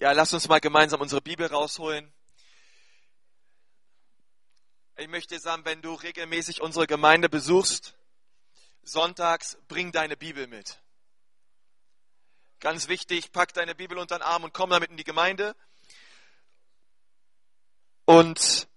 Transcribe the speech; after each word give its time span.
Ja, 0.00 0.12
lass 0.12 0.32
uns 0.32 0.46
mal 0.46 0.60
gemeinsam 0.60 1.00
unsere 1.00 1.20
Bibel 1.20 1.48
rausholen. 1.48 2.12
Ich 4.96 5.08
möchte 5.08 5.40
sagen, 5.40 5.64
wenn 5.64 5.82
du 5.82 5.92
regelmäßig 5.92 6.60
unsere 6.60 6.86
Gemeinde 6.86 7.28
besuchst, 7.28 7.98
sonntags 8.84 9.58
bring 9.66 9.90
deine 9.90 10.16
Bibel 10.16 10.46
mit. 10.46 10.80
Ganz 12.60 12.86
wichtig, 12.86 13.32
pack 13.32 13.52
deine 13.54 13.74
Bibel 13.74 13.98
unter 13.98 14.18
den 14.18 14.22
Arm 14.22 14.44
und 14.44 14.54
komm 14.54 14.70
damit 14.70 14.90
in 14.90 14.96
die 14.96 15.04
Gemeinde. 15.04 15.56
Und 18.04 18.68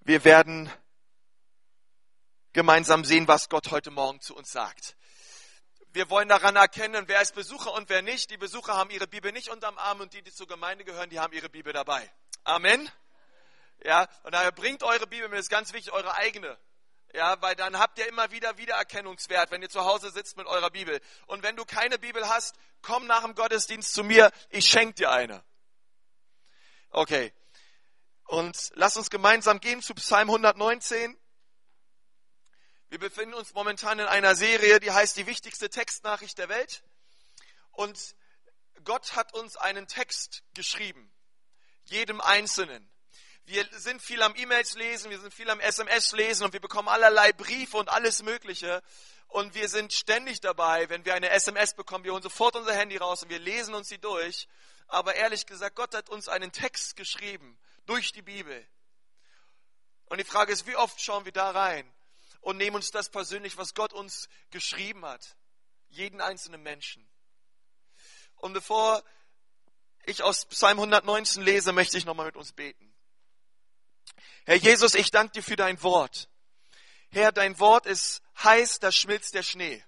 wir 0.00 0.24
werden 0.24 0.70
gemeinsam 2.52 3.02
sehen, 3.06 3.26
was 3.28 3.48
Gott 3.48 3.70
heute 3.70 3.90
Morgen 3.90 4.20
zu 4.20 4.36
uns 4.36 4.52
sagt 4.52 4.98
wir 5.98 6.10
wollen 6.10 6.28
daran 6.28 6.54
erkennen, 6.54 7.08
wer 7.08 7.20
ist 7.20 7.34
Besucher 7.34 7.74
und 7.74 7.88
wer 7.88 8.02
nicht. 8.02 8.30
Die 8.30 8.36
Besucher 8.36 8.76
haben 8.76 8.88
ihre 8.90 9.08
Bibel 9.08 9.32
nicht 9.32 9.48
unterm 9.48 9.76
Arm 9.78 10.00
und 10.00 10.12
die, 10.12 10.22
die 10.22 10.32
zur 10.32 10.46
Gemeinde 10.46 10.84
gehören, 10.84 11.10
die 11.10 11.18
haben 11.18 11.32
ihre 11.32 11.48
Bibel 11.48 11.72
dabei. 11.72 12.08
Amen. 12.44 12.88
Ja, 13.82 14.06
und 14.22 14.32
daher 14.32 14.52
bringt 14.52 14.84
eure 14.84 15.08
Bibel 15.08 15.28
mit, 15.28 15.40
ist 15.40 15.50
ganz 15.50 15.72
wichtig, 15.72 15.92
eure 15.92 16.14
eigene. 16.14 16.56
Ja, 17.14 17.42
weil 17.42 17.56
dann 17.56 17.80
habt 17.80 17.98
ihr 17.98 18.06
immer 18.06 18.30
wieder 18.30 18.58
Wiedererkennungswert, 18.58 19.50
wenn 19.50 19.60
ihr 19.60 19.70
zu 19.70 19.84
Hause 19.84 20.12
sitzt 20.12 20.36
mit 20.36 20.46
eurer 20.46 20.70
Bibel. 20.70 21.00
Und 21.26 21.42
wenn 21.42 21.56
du 21.56 21.64
keine 21.64 21.98
Bibel 21.98 22.28
hast, 22.28 22.54
komm 22.80 23.08
nach 23.08 23.24
dem 23.24 23.34
Gottesdienst 23.34 23.92
zu 23.92 24.04
mir, 24.04 24.30
ich 24.50 24.66
schenke 24.66 24.94
dir 24.94 25.10
eine. 25.10 25.42
Okay. 26.90 27.32
Und 28.28 28.70
lass 28.74 28.96
uns 28.96 29.10
gemeinsam 29.10 29.58
gehen 29.58 29.82
zu 29.82 29.96
Psalm 29.96 30.28
119. 30.28 31.18
Wir 32.90 32.98
befinden 32.98 33.34
uns 33.34 33.52
momentan 33.52 33.98
in 33.98 34.06
einer 34.06 34.34
Serie, 34.34 34.80
die 34.80 34.90
heißt 34.90 35.18
die 35.18 35.26
wichtigste 35.26 35.68
Textnachricht 35.68 36.38
der 36.38 36.48
Welt. 36.48 36.82
Und 37.72 38.16
Gott 38.84 39.14
hat 39.14 39.34
uns 39.34 39.58
einen 39.58 39.86
Text 39.86 40.42
geschrieben, 40.54 41.12
jedem 41.84 42.22
Einzelnen. 42.22 42.88
Wir 43.44 43.68
sind 43.72 44.00
viel 44.00 44.22
am 44.22 44.34
E-Mails 44.36 44.74
lesen, 44.74 45.10
wir 45.10 45.20
sind 45.20 45.34
viel 45.34 45.50
am 45.50 45.60
SMS 45.60 46.12
lesen 46.12 46.44
und 46.44 46.54
wir 46.54 46.60
bekommen 46.60 46.88
allerlei 46.88 47.32
Briefe 47.34 47.76
und 47.76 47.90
alles 47.90 48.22
Mögliche. 48.22 48.82
Und 49.26 49.54
wir 49.54 49.68
sind 49.68 49.92
ständig 49.92 50.40
dabei, 50.40 50.88
wenn 50.88 51.04
wir 51.04 51.14
eine 51.14 51.28
SMS 51.28 51.74
bekommen, 51.74 52.04
wir 52.04 52.12
holen 52.12 52.22
sofort 52.22 52.56
unser 52.56 52.74
Handy 52.74 52.96
raus 52.96 53.22
und 53.22 53.28
wir 53.28 53.38
lesen 53.38 53.74
uns 53.74 53.88
sie 53.88 53.98
durch. 53.98 54.48
Aber 54.86 55.14
ehrlich 55.14 55.44
gesagt, 55.44 55.76
Gott 55.76 55.94
hat 55.94 56.08
uns 56.08 56.28
einen 56.28 56.52
Text 56.52 56.96
geschrieben 56.96 57.58
durch 57.84 58.12
die 58.12 58.22
Bibel. 58.22 58.66
Und 60.06 60.16
die 60.16 60.24
Frage 60.24 60.54
ist, 60.54 60.66
wie 60.66 60.76
oft 60.76 60.98
schauen 61.02 61.26
wir 61.26 61.32
da 61.32 61.50
rein? 61.50 61.92
Und 62.40 62.56
nehmen 62.56 62.76
uns 62.76 62.90
das 62.90 63.08
persönlich, 63.08 63.56
was 63.56 63.74
Gott 63.74 63.92
uns 63.92 64.28
geschrieben 64.50 65.04
hat. 65.04 65.36
Jeden 65.88 66.20
einzelnen 66.20 66.62
Menschen. 66.62 67.08
Und 68.36 68.52
bevor 68.52 69.02
ich 70.04 70.22
aus 70.22 70.46
Psalm 70.46 70.78
119 70.78 71.42
lese, 71.42 71.72
möchte 71.72 71.98
ich 71.98 72.04
nochmal 72.04 72.26
mit 72.26 72.36
uns 72.36 72.52
beten. 72.52 72.94
Herr 74.46 74.56
Jesus, 74.56 74.94
ich 74.94 75.10
danke 75.10 75.32
dir 75.32 75.42
für 75.42 75.56
dein 75.56 75.82
Wort. 75.82 76.28
Herr, 77.10 77.32
dein 77.32 77.58
Wort 77.58 77.86
ist 77.86 78.22
heiß, 78.42 78.80
da 78.80 78.92
schmilzt 78.92 79.34
der 79.34 79.42
Schnee. 79.42 79.84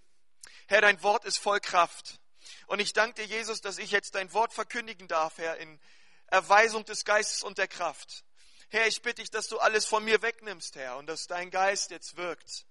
Herr, 0.66 0.80
dein 0.80 1.02
Wort 1.02 1.24
ist 1.24 1.38
voll 1.38 1.60
Kraft. 1.60 2.20
Und 2.66 2.80
ich 2.80 2.92
danke 2.92 3.22
dir, 3.22 3.36
Jesus, 3.36 3.60
dass 3.60 3.78
ich 3.78 3.90
jetzt 3.90 4.14
dein 4.14 4.32
Wort 4.32 4.52
verkündigen 4.52 5.08
darf, 5.08 5.38
Herr, 5.38 5.56
in 5.56 5.80
Erweisung 6.26 6.84
des 6.84 7.04
Geistes 7.04 7.42
und 7.42 7.58
der 7.58 7.68
Kraft. 7.68 8.24
Herr, 8.72 8.86
ich 8.86 9.02
bitte 9.02 9.20
dich, 9.20 9.32
dass 9.32 9.48
du 9.48 9.58
alles 9.58 9.84
von 9.84 10.04
mir 10.04 10.22
wegnimmst, 10.22 10.76
Herr, 10.76 10.96
und 10.96 11.08
dass 11.08 11.26
dein 11.26 11.50
Geist 11.50 11.90
jetzt 11.90 12.16
wirkt. 12.16 12.66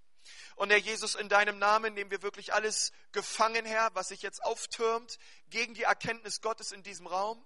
Und 0.56 0.70
Herr 0.70 0.78
Jesus, 0.78 1.16
in 1.16 1.28
deinem 1.28 1.60
Namen 1.60 1.94
nehmen 1.94 2.10
wir 2.10 2.22
wirklich 2.22 2.54
alles 2.54 2.94
gefangen, 3.12 3.66
Herr, 3.66 3.94
was 3.96 4.08
sich 4.08 4.22
jetzt 4.22 4.42
auftürmt 4.42 5.18
gegen 5.50 5.74
die 5.74 5.84
Erkenntnis 5.84 6.40
Gottes 6.40 6.72
in 6.72 6.84
diesem 6.84 7.06
Raum. 7.06 7.46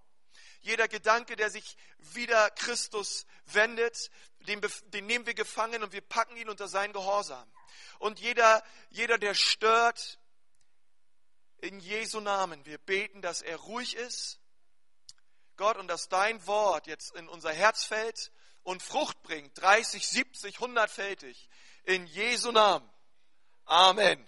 Jeder 0.62 0.88
Gedanke, 0.88 1.36
der 1.36 1.50
sich 1.50 1.78
wieder 1.98 2.52
Christus 2.52 3.26
wendet, 3.46 4.12
den, 4.41 4.62
den, 4.85 5.08
nehmen 5.08 5.25
wir 5.25 5.34
gefangen 5.34 5.81
und 5.81 5.91
wir 5.91 6.02
packen 6.02 6.38
ihn 6.38 6.47
unter 6.50 6.68
seinen 6.68 6.94
Gehorsam. 6.94 7.52
Und 7.97 8.20
jeder, 8.20 8.64
jeder, 8.91 9.18
der 9.18 9.34
stört, 9.34 10.20
in 11.58 11.80
Jesu 11.80 12.20
Namen, 12.20 12.66
wir 12.66 12.78
beten, 12.78 13.24
dass 13.24 13.41
er 13.41 13.58
ruhig 13.58 13.96
ist, 13.96 14.40
Gott, 15.56 15.78
und 15.78 15.88
dass 15.88 16.08
dein 16.08 16.46
Wort 16.46 16.85
jetzt 16.85 17.16
in 17.16 17.28
unser 17.28 17.52
Herz 17.52 17.84
fällt 17.85 18.31
und 18.63 18.81
Frucht 18.81 19.22
bringt, 19.24 19.59
30, 19.62 20.07
70, 20.07 20.57
100-fältig. 20.57 21.50
In 21.84 22.06
Jesu 22.07 22.51
Namen. 22.51 22.90
Amen. 23.66 24.25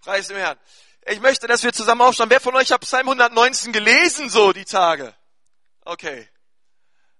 Preis 0.00 0.28
dem 0.28 0.36
Herrn. 0.36 0.58
Ich 1.06 1.20
möchte, 1.20 1.46
dass 1.46 1.62
wir 1.62 1.72
zusammen 1.72 2.02
aufschauen. 2.02 2.30
Wer 2.30 2.40
von 2.40 2.54
euch 2.54 2.70
hat 2.72 2.82
Psalm 2.82 3.08
119 3.08 3.72
gelesen 3.72 4.28
so 4.28 4.52
die 4.52 4.64
Tage? 4.64 5.14
Okay. 5.82 6.28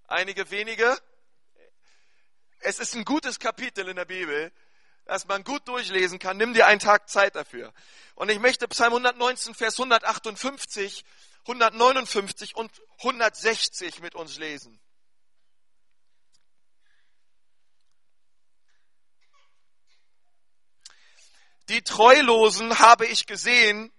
Einige 0.07 0.51
wenige. 0.51 0.97
Es 2.61 2.79
ist 2.79 2.95
ein 2.95 3.05
gutes 3.05 3.39
Kapitel 3.39 3.89
in 3.89 3.97
der 3.97 4.05
Bibel, 4.05 4.53
das 5.07 5.27
man 5.27 5.45
gut 5.45 5.67
durchlesen 5.67 6.19
kann. 6.19 6.37
Nimm 6.37 6.53
dir 6.53 6.67
einen 6.67 6.81
Tag 6.81 7.09
Zeit 7.09 7.37
dafür. 7.37 7.73
Und 8.15 8.31
ich 8.31 8.39
möchte 8.39 8.69
Psalm 8.69 8.93
119, 8.93 9.55
Vers 9.55 9.79
158, 9.79 11.05
159 11.43 12.55
und 12.55 12.71
160 12.99 14.01
mit 14.01 14.15
uns 14.15 14.39
lesen. 14.39 14.80
Die 21.71 21.83
Treulosen 21.83 22.81
habe 22.81 23.07
ich 23.07 23.27
gesehen 23.27 23.93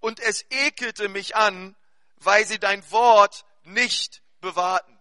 und 0.00 0.20
es 0.20 0.46
ekelte 0.48 1.10
mich 1.10 1.36
an, 1.36 1.76
weil 2.16 2.46
sie 2.46 2.58
dein 2.58 2.90
Wort 2.90 3.44
nicht 3.62 4.22
bewahrten. 4.40 4.98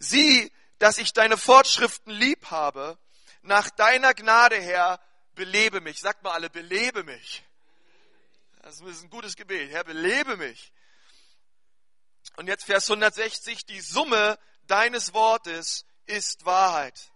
Sieh, 0.00 0.50
dass 0.80 0.98
ich 0.98 1.12
deine 1.12 1.36
Fortschriften 1.36 2.12
lieb 2.12 2.50
habe. 2.50 2.98
Nach 3.42 3.70
deiner 3.70 4.14
Gnade, 4.14 4.60
Herr, 4.60 4.98
belebe 5.36 5.80
mich. 5.80 6.00
Sagt 6.00 6.24
mal 6.24 6.32
alle, 6.32 6.50
belebe 6.50 7.04
mich. 7.04 7.44
Das 8.62 8.80
ist 8.80 9.04
ein 9.04 9.10
gutes 9.10 9.36
Gebet. 9.36 9.70
Herr, 9.70 9.84
belebe 9.84 10.36
mich. 10.36 10.72
Und 12.34 12.48
jetzt 12.48 12.64
Vers 12.64 12.90
160. 12.90 13.64
Die 13.66 13.80
Summe 13.80 14.40
deines 14.66 15.14
Wortes 15.14 15.86
ist 16.06 16.44
Wahrheit. 16.44 17.12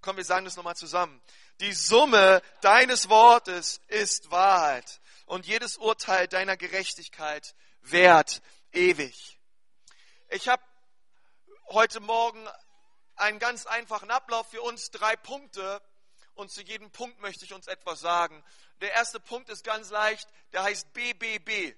Komm, 0.00 0.16
wir 0.16 0.24
sagen 0.24 0.46
das 0.46 0.56
nochmal 0.56 0.76
zusammen. 0.76 1.20
Die 1.60 1.72
Summe 1.72 2.42
deines 2.60 3.08
Wortes 3.08 3.80
ist 3.88 4.30
Wahrheit 4.30 5.00
und 5.24 5.46
jedes 5.46 5.78
Urteil 5.78 6.28
deiner 6.28 6.56
Gerechtigkeit 6.56 7.54
währt 7.80 8.42
ewig. 8.72 9.40
Ich 10.28 10.48
habe 10.48 10.62
heute 11.68 12.00
Morgen 12.00 12.46
einen 13.14 13.38
ganz 13.38 13.64
einfachen 13.64 14.10
Ablauf 14.10 14.50
für 14.50 14.60
uns, 14.60 14.90
drei 14.90 15.16
Punkte 15.16 15.80
und 16.34 16.50
zu 16.50 16.60
jedem 16.60 16.90
Punkt 16.90 17.20
möchte 17.20 17.46
ich 17.46 17.54
uns 17.54 17.66
etwas 17.66 18.00
sagen. 18.00 18.44
Der 18.82 18.92
erste 18.92 19.18
Punkt 19.18 19.48
ist 19.48 19.64
ganz 19.64 19.88
leicht, 19.88 20.28
der 20.52 20.62
heißt 20.62 20.92
BBB. 20.92 21.74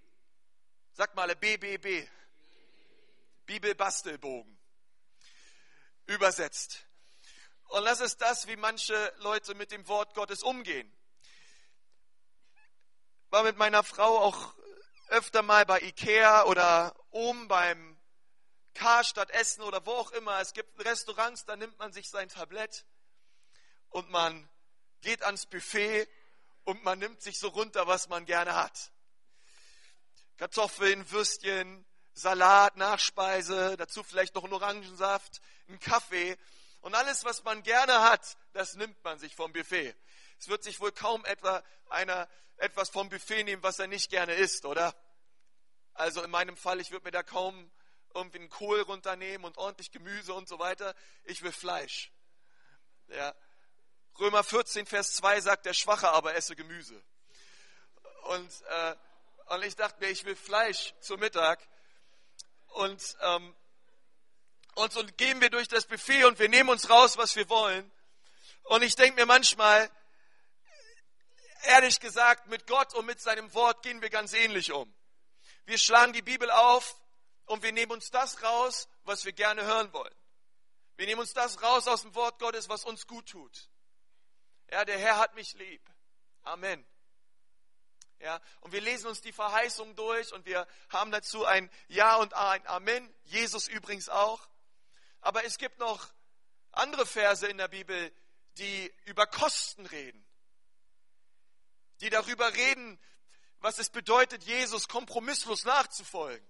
Sag 0.92 1.14
mal 1.14 1.34
BBB. 1.36 2.08
Bibelbastelbogen. 3.46 4.58
Übersetzt. 6.06 6.87
Und 7.68 7.84
das 7.84 8.00
ist 8.00 8.20
das, 8.20 8.46
wie 8.46 8.56
manche 8.56 9.12
Leute 9.18 9.54
mit 9.54 9.70
dem 9.72 9.86
Wort 9.88 10.14
Gottes 10.14 10.42
umgehen. 10.42 10.90
War 13.30 13.42
mit 13.42 13.58
meiner 13.58 13.82
Frau 13.82 14.18
auch 14.18 14.54
öfter 15.08 15.42
mal 15.42 15.66
bei 15.66 15.80
Ikea 15.80 16.44
oder 16.44 16.94
oben 17.10 17.46
beim 17.46 17.98
Karstadt 18.72 19.30
Essen 19.30 19.62
oder 19.62 19.84
wo 19.84 19.92
auch 19.92 20.12
immer. 20.12 20.40
Es 20.40 20.54
gibt 20.54 20.82
Restaurants, 20.84 21.44
da 21.44 21.56
nimmt 21.56 21.78
man 21.78 21.92
sich 21.92 22.08
sein 22.08 22.28
Tablett 22.28 22.86
und 23.90 24.08
man 24.10 24.48
geht 25.02 25.22
ans 25.22 25.46
Buffet 25.46 26.08
und 26.64 26.82
man 26.84 26.98
nimmt 26.98 27.22
sich 27.22 27.38
so 27.38 27.48
runter, 27.48 27.86
was 27.86 28.08
man 28.08 28.24
gerne 28.24 28.54
hat. 28.54 28.92
Kartoffeln, 30.38 31.10
Würstchen, 31.10 31.84
Salat, 32.12 32.76
Nachspeise, 32.76 33.76
dazu 33.76 34.02
vielleicht 34.02 34.34
noch 34.34 34.44
einen 34.44 34.52
Orangensaft, 34.52 35.40
einen 35.68 35.80
Kaffee. 35.80 36.38
Und 36.80 36.94
alles, 36.94 37.24
was 37.24 37.42
man 37.44 37.62
gerne 37.62 38.00
hat, 38.02 38.36
das 38.52 38.74
nimmt 38.74 39.02
man 39.04 39.18
sich 39.18 39.34
vom 39.34 39.52
Buffet. 39.52 39.94
Es 40.38 40.48
wird 40.48 40.62
sich 40.62 40.80
wohl 40.80 40.92
kaum 40.92 41.24
etwa 41.24 41.62
einer 41.88 42.28
etwas 42.56 42.90
vom 42.90 43.08
Buffet 43.08 43.44
nehmen, 43.44 43.62
was 43.62 43.78
er 43.78 43.86
nicht 43.86 44.10
gerne 44.10 44.34
isst, 44.34 44.64
oder? 44.64 44.94
Also 45.94 46.22
in 46.22 46.30
meinem 46.30 46.56
Fall, 46.56 46.80
ich 46.80 46.90
würde 46.90 47.04
mir 47.04 47.10
da 47.10 47.22
kaum 47.22 47.70
irgendwie 48.14 48.38
einen 48.38 48.48
Kohl 48.48 48.80
runternehmen 48.82 49.44
und 49.44 49.58
ordentlich 49.58 49.90
Gemüse 49.90 50.34
und 50.34 50.48
so 50.48 50.58
weiter. 50.58 50.94
Ich 51.24 51.42
will 51.42 51.52
Fleisch. 51.52 52.12
Ja. 53.08 53.34
Römer 54.18 54.42
14, 54.42 54.86
Vers 54.86 55.14
2 55.14 55.40
sagt, 55.40 55.66
der 55.66 55.74
Schwache 55.74 56.10
aber 56.10 56.34
esse 56.34 56.56
Gemüse. 56.56 57.00
Und, 58.24 58.50
äh, 58.68 58.94
und 59.46 59.64
ich 59.64 59.76
dachte 59.76 60.00
mir, 60.00 60.10
ich 60.10 60.24
will 60.24 60.36
Fleisch 60.36 60.94
zum 61.00 61.20
Mittag. 61.20 61.66
Und 62.68 63.16
ähm, 63.20 63.54
und 64.78 64.92
so 64.92 65.04
gehen 65.16 65.40
wir 65.40 65.50
durch 65.50 65.68
das 65.68 65.86
Buffet 65.86 66.24
und 66.24 66.38
wir 66.38 66.48
nehmen 66.48 66.70
uns 66.70 66.88
raus, 66.88 67.16
was 67.16 67.34
wir 67.34 67.48
wollen. 67.48 67.90
Und 68.64 68.82
ich 68.82 68.94
denke 68.94 69.16
mir 69.16 69.26
manchmal, 69.26 69.90
ehrlich 71.64 71.98
gesagt, 71.98 72.46
mit 72.46 72.66
Gott 72.66 72.94
und 72.94 73.04
mit 73.06 73.20
seinem 73.20 73.52
Wort 73.54 73.82
gehen 73.82 74.00
wir 74.00 74.10
ganz 74.10 74.32
ähnlich 74.32 74.72
um. 74.72 74.94
Wir 75.64 75.78
schlagen 75.78 76.12
die 76.12 76.22
Bibel 76.22 76.50
auf 76.50 76.96
und 77.46 77.62
wir 77.62 77.72
nehmen 77.72 77.92
uns 77.92 78.10
das 78.10 78.42
raus, 78.42 78.88
was 79.02 79.24
wir 79.24 79.32
gerne 79.32 79.64
hören 79.64 79.92
wollen. 79.92 80.14
Wir 80.96 81.06
nehmen 81.06 81.20
uns 81.20 81.32
das 81.32 81.60
raus 81.60 81.88
aus 81.88 82.02
dem 82.02 82.14
Wort 82.14 82.38
Gottes, 82.38 82.68
was 82.68 82.84
uns 82.84 83.06
gut 83.06 83.28
tut. 83.28 83.68
Ja, 84.70 84.84
der 84.84 84.98
Herr 84.98 85.18
hat 85.18 85.34
mich 85.34 85.54
lieb. 85.54 85.82
Amen. 86.42 86.86
Ja, 88.20 88.40
und 88.60 88.72
wir 88.72 88.80
lesen 88.80 89.06
uns 89.08 89.20
die 89.20 89.32
Verheißung 89.32 89.94
durch 89.96 90.32
und 90.32 90.44
wir 90.44 90.66
haben 90.88 91.10
dazu 91.10 91.44
ein 91.44 91.70
Ja 91.88 92.16
und 92.16 92.34
ein 92.34 92.66
Amen. 92.66 93.12
Jesus 93.24 93.68
übrigens 93.68 94.08
auch. 94.08 94.48
Aber 95.20 95.44
es 95.44 95.58
gibt 95.58 95.78
noch 95.78 96.08
andere 96.72 97.06
Verse 97.06 97.46
in 97.46 97.58
der 97.58 97.68
Bibel, 97.68 98.12
die 98.58 98.92
über 99.04 99.26
Kosten 99.26 99.86
reden. 99.86 100.24
Die 102.00 102.10
darüber 102.10 102.52
reden, 102.54 102.98
was 103.60 103.78
es 103.78 103.90
bedeutet, 103.90 104.44
Jesus 104.44 104.88
kompromisslos 104.88 105.64
nachzufolgen. 105.64 106.46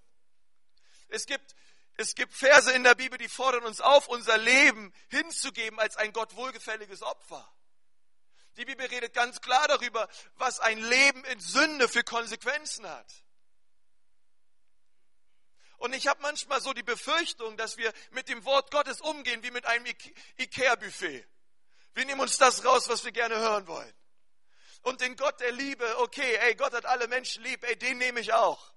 Es 1.09 1.27
gibt, 1.27 1.55
es 1.97 2.15
gibt 2.15 2.35
Verse 2.35 2.71
in 2.73 2.85
der 2.85 2.95
Bibel, 2.95 3.19
die 3.19 3.29
fordern 3.29 3.65
uns 3.65 3.81
auf, 3.81 4.09
unser 4.09 4.37
Leben 4.37 4.93
hinzugeben 5.09 5.79
als 5.79 5.97
ein 5.97 6.13
Gott 6.13 6.37
wohlgefälliges 6.37 7.03
Opfer. 7.03 7.51
Die 8.57 8.65
Bibel 8.65 8.87
redet 8.87 9.15
ganz 9.15 9.41
klar 9.41 9.67
darüber, 9.69 10.09
was 10.35 10.61
ein 10.61 10.79
Leben 10.79 11.25
in 11.27 11.41
Sünde 11.41 11.89
für 11.89 12.03
Konsequenzen 12.03 12.89
hat. 12.89 13.25
Und 15.79 15.95
ich 15.95 16.09
habe 16.09 16.21
manchmal 16.23 16.61
so 16.61 16.73
die 16.73 16.83
Befürchtung, 16.83 17.57
dass 17.57 17.77
wir 17.77 17.93
mit 18.11 18.29
dem 18.29 18.45
Wort 18.45 18.71
Gottes 18.71 19.01
umgehen 19.01 19.43
wie 19.43 19.51
mit 19.51 19.65
einem 19.67 19.87
Ikea-Buffet. 20.37 21.25
Wir 21.95 22.05
nehmen 22.05 22.21
uns 22.21 22.37
das 22.37 22.65
raus, 22.65 22.89
was 22.89 23.05
wir 23.05 23.13
gerne 23.13 23.37
hören 23.37 23.67
wollen. 23.67 23.95
Und 24.83 25.01
den 25.01 25.17
Gott 25.17 25.41
der 25.41 25.53
Liebe, 25.53 25.99
okay, 25.99 26.37
ey, 26.43 26.55
Gott 26.55 26.73
hat 26.73 26.85
alle 26.87 27.09
Menschen 27.09 27.43
lieb, 27.45 27.65
ey, 27.65 27.77
den 27.77 27.99
nehme 27.99 28.21
ich 28.21 28.33
auch. 28.33 28.73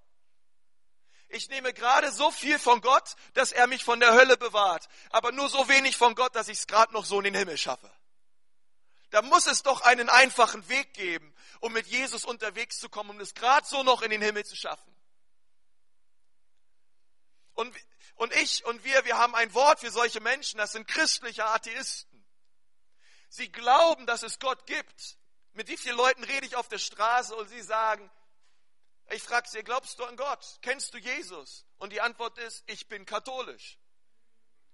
Ich 1.28 1.48
nehme 1.48 1.72
gerade 1.72 2.12
so 2.12 2.30
viel 2.30 2.58
von 2.58 2.80
Gott, 2.80 3.14
dass 3.34 3.52
er 3.52 3.66
mich 3.66 3.84
von 3.84 4.00
der 4.00 4.12
Hölle 4.12 4.36
bewahrt, 4.36 4.88
aber 5.10 5.32
nur 5.32 5.48
so 5.48 5.68
wenig 5.68 5.96
von 5.96 6.14
Gott, 6.14 6.36
dass 6.36 6.48
ich 6.48 6.58
es 6.58 6.66
gerade 6.66 6.92
noch 6.92 7.04
so 7.04 7.18
in 7.18 7.24
den 7.24 7.34
Himmel 7.34 7.56
schaffe. 7.56 7.90
Da 9.10 9.22
muss 9.22 9.46
es 9.46 9.62
doch 9.62 9.80
einen 9.80 10.08
einfachen 10.08 10.68
Weg 10.68 10.94
geben, 10.94 11.34
um 11.60 11.72
mit 11.72 11.86
Jesus 11.86 12.24
unterwegs 12.24 12.78
zu 12.78 12.88
kommen, 12.88 13.10
um 13.10 13.20
es 13.20 13.34
gerade 13.34 13.66
so 13.66 13.82
noch 13.82 14.02
in 14.02 14.10
den 14.10 14.22
Himmel 14.22 14.44
zu 14.44 14.56
schaffen. 14.56 14.91
Und, 17.54 17.76
und 18.16 18.32
ich 18.36 18.64
und 18.64 18.84
wir, 18.84 19.04
wir 19.04 19.18
haben 19.18 19.34
ein 19.34 19.52
Wort 19.54 19.80
für 19.80 19.90
solche 19.90 20.20
Menschen, 20.20 20.58
das 20.58 20.72
sind 20.72 20.88
christliche 20.88 21.44
Atheisten. 21.44 22.24
Sie 23.28 23.50
glauben, 23.50 24.06
dass 24.06 24.22
es 24.22 24.38
Gott 24.38 24.66
gibt. 24.66 25.18
Mit 25.54 25.68
wie 25.68 25.76
vielen 25.76 25.96
Leuten 25.96 26.24
rede 26.24 26.46
ich 26.46 26.56
auf 26.56 26.68
der 26.68 26.78
Straße 26.78 27.34
und 27.34 27.48
sie 27.48 27.62
sagen, 27.62 28.10
ich 29.10 29.22
frage 29.22 29.48
sie, 29.48 29.62
glaubst 29.62 29.98
du 29.98 30.04
an 30.04 30.16
Gott? 30.16 30.58
Kennst 30.62 30.94
du 30.94 30.98
Jesus? 30.98 31.66
Und 31.78 31.92
die 31.92 32.00
Antwort 32.00 32.38
ist, 32.38 32.62
ich 32.66 32.88
bin 32.88 33.04
katholisch. 33.04 33.78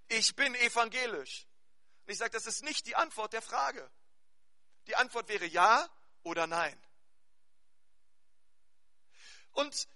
Ich 0.09 0.37
bin 0.37 0.55
evangelisch. 0.55 1.47
Und 2.05 2.13
ich 2.13 2.19
sage, 2.19 2.31
das 2.31 2.47
ist 2.47 2.63
nicht 2.63 2.87
die 2.87 2.97
Antwort 2.97 3.33
der 3.33 3.43
Frage. 3.43 3.91
Die 4.87 4.97
Antwort 4.97 5.29
wäre 5.29 5.47
ja 5.47 5.89
oder 6.23 6.47
nein. 6.47 6.81
Und 9.53 9.89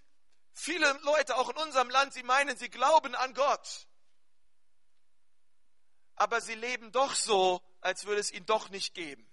viele 0.53 0.93
Leute 1.03 1.37
auch 1.37 1.49
in 1.49 1.57
unserem 1.57 1.91
Land, 1.91 2.13
sie 2.13 2.23
meinen, 2.23 2.57
sie 2.57 2.69
glauben 2.69 3.15
an 3.15 3.35
Gott. 3.35 3.87
Aber 6.17 6.41
sie 6.41 6.55
leben 6.55 6.93
doch 6.93 7.15
so, 7.15 7.63
als 7.81 8.05
würde 8.05 8.21
es 8.21 8.31
ihn 8.31 8.47
doch 8.47 8.69
nicht 8.69 8.95
geben. 8.95 9.29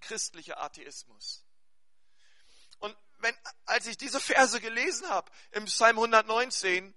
Christlicher 0.00 0.60
Atheismus. 0.60 1.44
Und 2.78 2.96
wenn, 3.18 3.36
als 3.66 3.86
ich 3.86 3.96
diese 3.96 4.20
Verse 4.20 4.60
gelesen 4.60 5.08
habe 5.08 5.30
im 5.52 5.66
Psalm 5.66 5.98
119, 5.98 6.94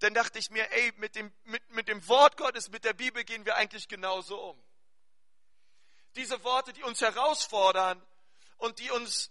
dann 0.00 0.14
dachte 0.14 0.38
ich 0.38 0.50
mir, 0.50 0.70
ey, 0.72 0.92
mit 0.96 1.14
dem, 1.14 1.32
mit, 1.44 1.68
mit 1.70 1.88
dem 1.88 2.06
Wort 2.08 2.36
Gottes, 2.36 2.70
mit 2.70 2.84
der 2.84 2.92
Bibel 2.92 3.24
gehen 3.24 3.44
wir 3.44 3.56
eigentlich 3.56 3.88
genauso 3.88 4.38
um. 4.50 4.62
Diese 6.16 6.42
Worte, 6.44 6.72
die 6.72 6.82
uns 6.82 7.00
herausfordern 7.00 8.04
und 8.56 8.78
die 8.78 8.90
uns, 8.90 9.30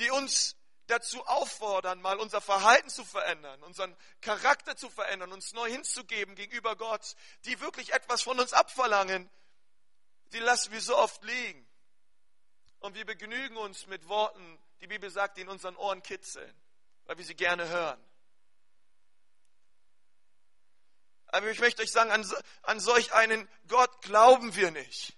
die 0.00 0.10
uns 0.10 0.56
dazu 0.86 1.24
auffordern, 1.26 2.00
mal 2.00 2.18
unser 2.18 2.40
Verhalten 2.40 2.90
zu 2.90 3.04
verändern, 3.04 3.62
unseren 3.62 3.96
Charakter 4.20 4.76
zu 4.76 4.90
verändern, 4.90 5.32
uns 5.32 5.52
neu 5.52 5.70
hinzugeben 5.70 6.34
gegenüber 6.34 6.74
Gott, 6.74 7.14
die 7.44 7.60
wirklich 7.60 7.92
etwas 7.92 8.22
von 8.22 8.40
uns 8.40 8.52
abverlangen, 8.52 9.30
die 10.32 10.40
lassen 10.40 10.72
wir 10.72 10.80
so 10.80 10.96
oft 10.96 11.22
liegen. 11.22 11.66
Und 12.80 12.94
wir 12.94 13.04
begnügen 13.04 13.56
uns 13.56 13.86
mit 13.86 14.08
Worten, 14.08 14.58
die 14.80 14.86
Bibel 14.86 15.10
sagt, 15.10 15.36
die 15.36 15.42
in 15.42 15.48
unseren 15.48 15.76
Ohren 15.76 16.02
kitzeln, 16.02 16.52
weil 17.04 17.18
wir 17.18 17.24
sie 17.24 17.34
gerne 17.34 17.68
hören. 17.68 18.02
Aber 21.26 21.48
ich 21.50 21.60
möchte 21.60 21.82
euch 21.82 21.92
sagen, 21.92 22.10
an, 22.10 22.28
an 22.62 22.80
solch 22.80 23.12
einen 23.12 23.48
Gott 23.68 24.02
glauben 24.02 24.56
wir 24.56 24.70
nicht. 24.72 25.16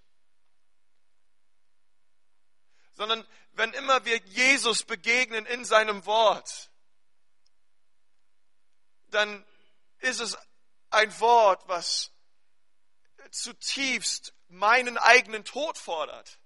Sondern 2.92 3.26
wenn 3.52 3.72
immer 3.72 4.04
wir 4.04 4.16
Jesus 4.18 4.82
begegnen 4.82 5.46
in 5.46 5.64
seinem 5.64 6.04
Wort, 6.06 6.70
dann 9.08 9.44
ist 9.98 10.20
es 10.20 10.36
ein 10.90 11.20
Wort, 11.20 11.66
was 11.68 12.10
zutiefst 13.30 14.34
meinen 14.48 14.98
eigenen 14.98 15.44
Tod 15.44 15.78
fordert. 15.78 16.38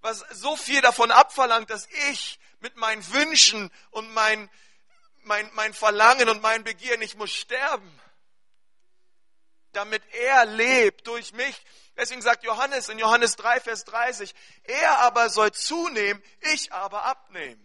Was 0.00 0.18
so 0.30 0.56
viel 0.56 0.80
davon 0.80 1.10
abverlangt, 1.10 1.70
dass 1.70 1.86
ich 2.10 2.38
mit 2.60 2.76
meinen 2.76 3.06
Wünschen 3.12 3.70
und 3.90 4.12
meinen 4.12 4.50
mein, 5.26 5.50
mein 5.54 5.74
Verlangen 5.74 6.28
und 6.28 6.40
mein 6.40 6.64
Begieren, 6.64 7.02
ich 7.02 7.16
muss 7.16 7.32
sterben, 7.32 8.00
damit 9.72 10.02
er 10.12 10.46
lebt 10.46 11.06
durch 11.06 11.32
mich. 11.32 11.60
Deswegen 11.96 12.22
sagt 12.22 12.44
Johannes 12.44 12.88
in 12.88 12.98
Johannes 12.98 13.36
3, 13.36 13.60
Vers 13.60 13.84
30, 13.84 14.34
er 14.64 14.98
aber 15.00 15.30
soll 15.30 15.52
zunehmen, 15.52 16.22
ich 16.52 16.72
aber 16.72 17.04
abnehmen. 17.04 17.62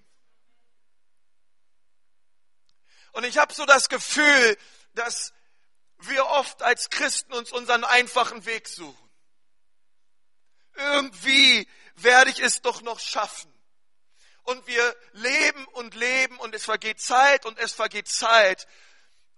Und 3.11 3.25
ich 3.25 3.37
habe 3.37 3.53
so 3.53 3.65
das 3.65 3.89
Gefühl, 3.89 4.57
dass 4.93 5.33
wir 5.99 6.25
oft 6.27 6.61
als 6.63 6.89
Christen 6.89 7.33
uns 7.33 7.51
unseren 7.51 7.83
einfachen 7.83 8.45
Weg 8.45 8.67
suchen. 8.67 9.09
Irgendwie 10.75 11.67
werde 11.95 12.31
ich 12.31 12.39
es 12.39 12.61
doch 12.61 12.81
noch 12.81 12.99
schaffen 12.99 13.53
und 14.43 14.65
wir 14.65 14.95
leben 15.11 15.65
und 15.73 15.93
leben 15.93 16.37
und 16.39 16.55
es 16.55 16.65
vergeht 16.65 17.01
Zeit 17.01 17.45
und 17.45 17.59
es 17.59 17.73
vergeht 17.73 18.07
Zeit. 18.07 18.67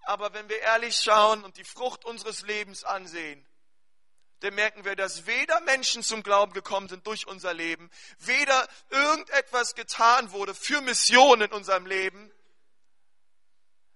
Aber 0.04 0.34
wenn 0.34 0.48
wir 0.50 0.60
ehrlich 0.60 0.98
schauen 0.98 1.44
und 1.44 1.58
die 1.58 1.64
Frucht 1.64 2.06
unseres 2.06 2.42
Lebens 2.44 2.84
ansehen, 2.84 3.46
dann 4.44 4.56
merken 4.56 4.84
wir, 4.84 4.98
dass 4.98 5.26
weder 5.26 5.62
Menschen 5.62 6.04
zum 6.04 6.22
Glauben 6.22 6.52
gekommen 6.52 6.90
sind 6.90 7.08
durch 7.08 7.28
unser 7.28 7.54
Leben, 7.54 7.90
weder 8.20 8.68
irgendetwas 8.90 9.74
getan 9.74 10.32
wurde 10.32 10.54
für 10.54 10.82
Missionen 10.82 11.44
in 11.44 11.54
unserem 11.54 11.86
Leben. 11.86 12.30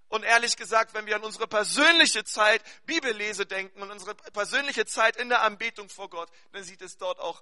Und 0.08 0.24
ehrlich 0.24 0.56
gesagt, 0.56 0.94
wenn 0.94 1.06
wir 1.06 1.18
an 1.18 1.24
unsere 1.24 1.48
persönliche 1.50 2.24
Zeit 2.24 2.63
Bibellese 2.86 3.46
denken 3.46 3.82
und 3.82 3.92
unsere 3.92 4.16
persönliche 4.16 4.86
Zeit 4.86 5.18
in 5.18 5.27
der 5.27 5.42
Anbetung 5.42 5.89
vor 5.89 6.10
Gott, 6.10 6.30
dann 6.54 6.63
sieht 6.63 6.82
es 6.82 6.98
dort 6.98 7.20
auch 7.20 7.42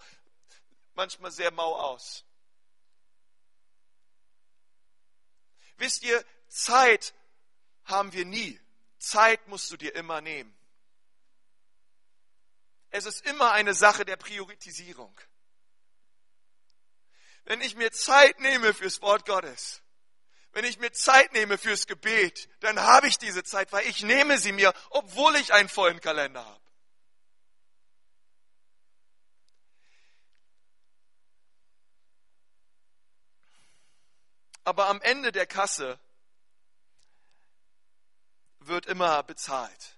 manchmal 0.95 1.29
sehr 1.29 1.51
mau 1.51 1.75
aus. 1.75 2.25
Wisst 5.77 6.01
ihr, 6.03 6.25
Zeit 6.47 7.13
haben 7.83 8.13
wir 8.13 8.25
nie. 8.25 8.59
Zeit 8.97 9.47
musst 9.47 9.69
du 9.69 9.77
dir 9.77 9.93
immer 9.93 10.21
nehmen. 10.21 10.54
Es 12.95 13.05
ist 13.05 13.25
immer 13.25 13.51
eine 13.51 13.73
Sache 13.73 14.05
der 14.05 14.15
Priorisierung. 14.15 15.19
Wenn 17.43 17.59
ich 17.59 17.75
mir 17.75 17.91
Zeit 17.91 18.39
nehme 18.39 18.73
fürs 18.73 19.01
Wort 19.01 19.25
Gottes, 19.25 19.81
wenn 20.53 20.63
ich 20.63 20.79
mir 20.79 20.93
Zeit 20.93 21.33
nehme 21.33 21.57
fürs 21.57 21.87
Gebet, 21.87 22.47
dann 22.61 22.79
habe 22.79 23.09
ich 23.09 23.17
diese 23.17 23.43
Zeit, 23.43 23.73
weil 23.73 23.85
ich 23.85 24.03
nehme 24.03 24.37
sie 24.37 24.53
mir, 24.53 24.73
obwohl 24.91 25.35
ich 25.35 25.51
einen 25.51 25.67
vollen 25.67 25.99
Kalender 25.99 26.45
habe. 26.45 26.63
Aber 34.63 34.87
am 34.87 35.01
Ende 35.01 35.33
der 35.33 35.47
Kasse 35.47 35.99
wird 38.59 38.85
immer 38.85 39.21
bezahlt. 39.23 39.97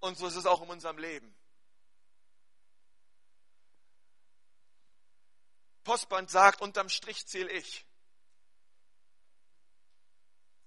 Und 0.00 0.16
so 0.16 0.26
ist 0.26 0.36
es 0.36 0.46
auch 0.46 0.62
in 0.62 0.68
unserem 0.68 0.98
Leben. 0.98 1.34
Postband 5.84 6.30
sagt, 6.30 6.60
unterm 6.60 6.88
Strich 6.88 7.26
zähle 7.26 7.50
ich. 7.50 7.86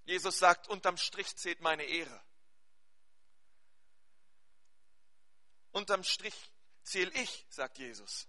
Jesus 0.06 0.40
sagt, 0.40 0.68
unterm 0.68 0.98
Strich 0.98 1.36
zählt 1.38 1.62
meine 1.62 1.84
Ehre. 1.84 2.22
Unterm 5.72 6.04
Strich 6.04 6.36
zähle 6.84 7.12
ich, 7.12 7.46
sagt 7.50 7.78
Jesus. 7.78 8.28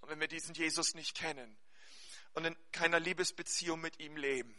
Und 0.00 0.08
wenn 0.10 0.20
wir 0.20 0.28
diesen 0.28 0.54
Jesus 0.54 0.94
nicht 0.94 1.16
kennen 1.16 1.58
und 2.34 2.44
in 2.44 2.56
keiner 2.70 3.00
Liebesbeziehung 3.00 3.80
mit 3.80 3.98
ihm 3.98 4.16
leben, 4.16 4.56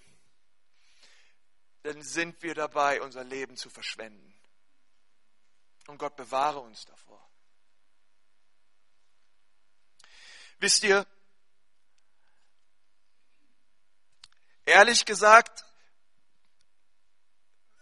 dann 1.88 2.02
sind 2.02 2.44
wir 2.44 2.54
dabei, 2.54 3.02
unser 3.02 3.24
Leben 3.24 3.56
zu 3.56 3.70
verschwenden. 3.70 4.38
Und 5.88 5.98
Gott 5.98 6.18
bewahre 6.18 6.60
uns 6.60 6.84
davor. 6.84 7.26
Wisst 10.60 10.84
ihr, 10.84 11.08
ehrlich 14.66 15.06
gesagt, 15.06 15.64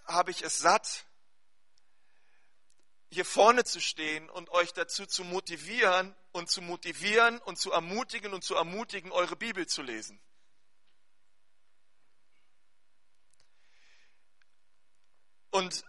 habe 0.06 0.30
ich 0.30 0.44
es 0.44 0.60
satt, 0.60 1.06
hier 3.10 3.26
vorne 3.26 3.64
zu 3.64 3.82
stehen 3.82 4.30
und 4.30 4.52
euch 4.52 4.72
dazu 4.74 5.08
zu 5.08 5.24
motivieren 5.24 6.16
und 6.32 6.52
zu 6.52 6.62
motivieren 6.62 7.40
und 7.40 7.58
zu 7.58 7.72
ermutigen 7.72 8.36
und 8.36 8.44
zu 8.44 8.54
ermutigen, 8.54 9.12
eure 9.12 9.36
Bibel 9.36 9.66
zu 9.66 9.82
lesen. 9.82 10.22
Und, 15.56 15.86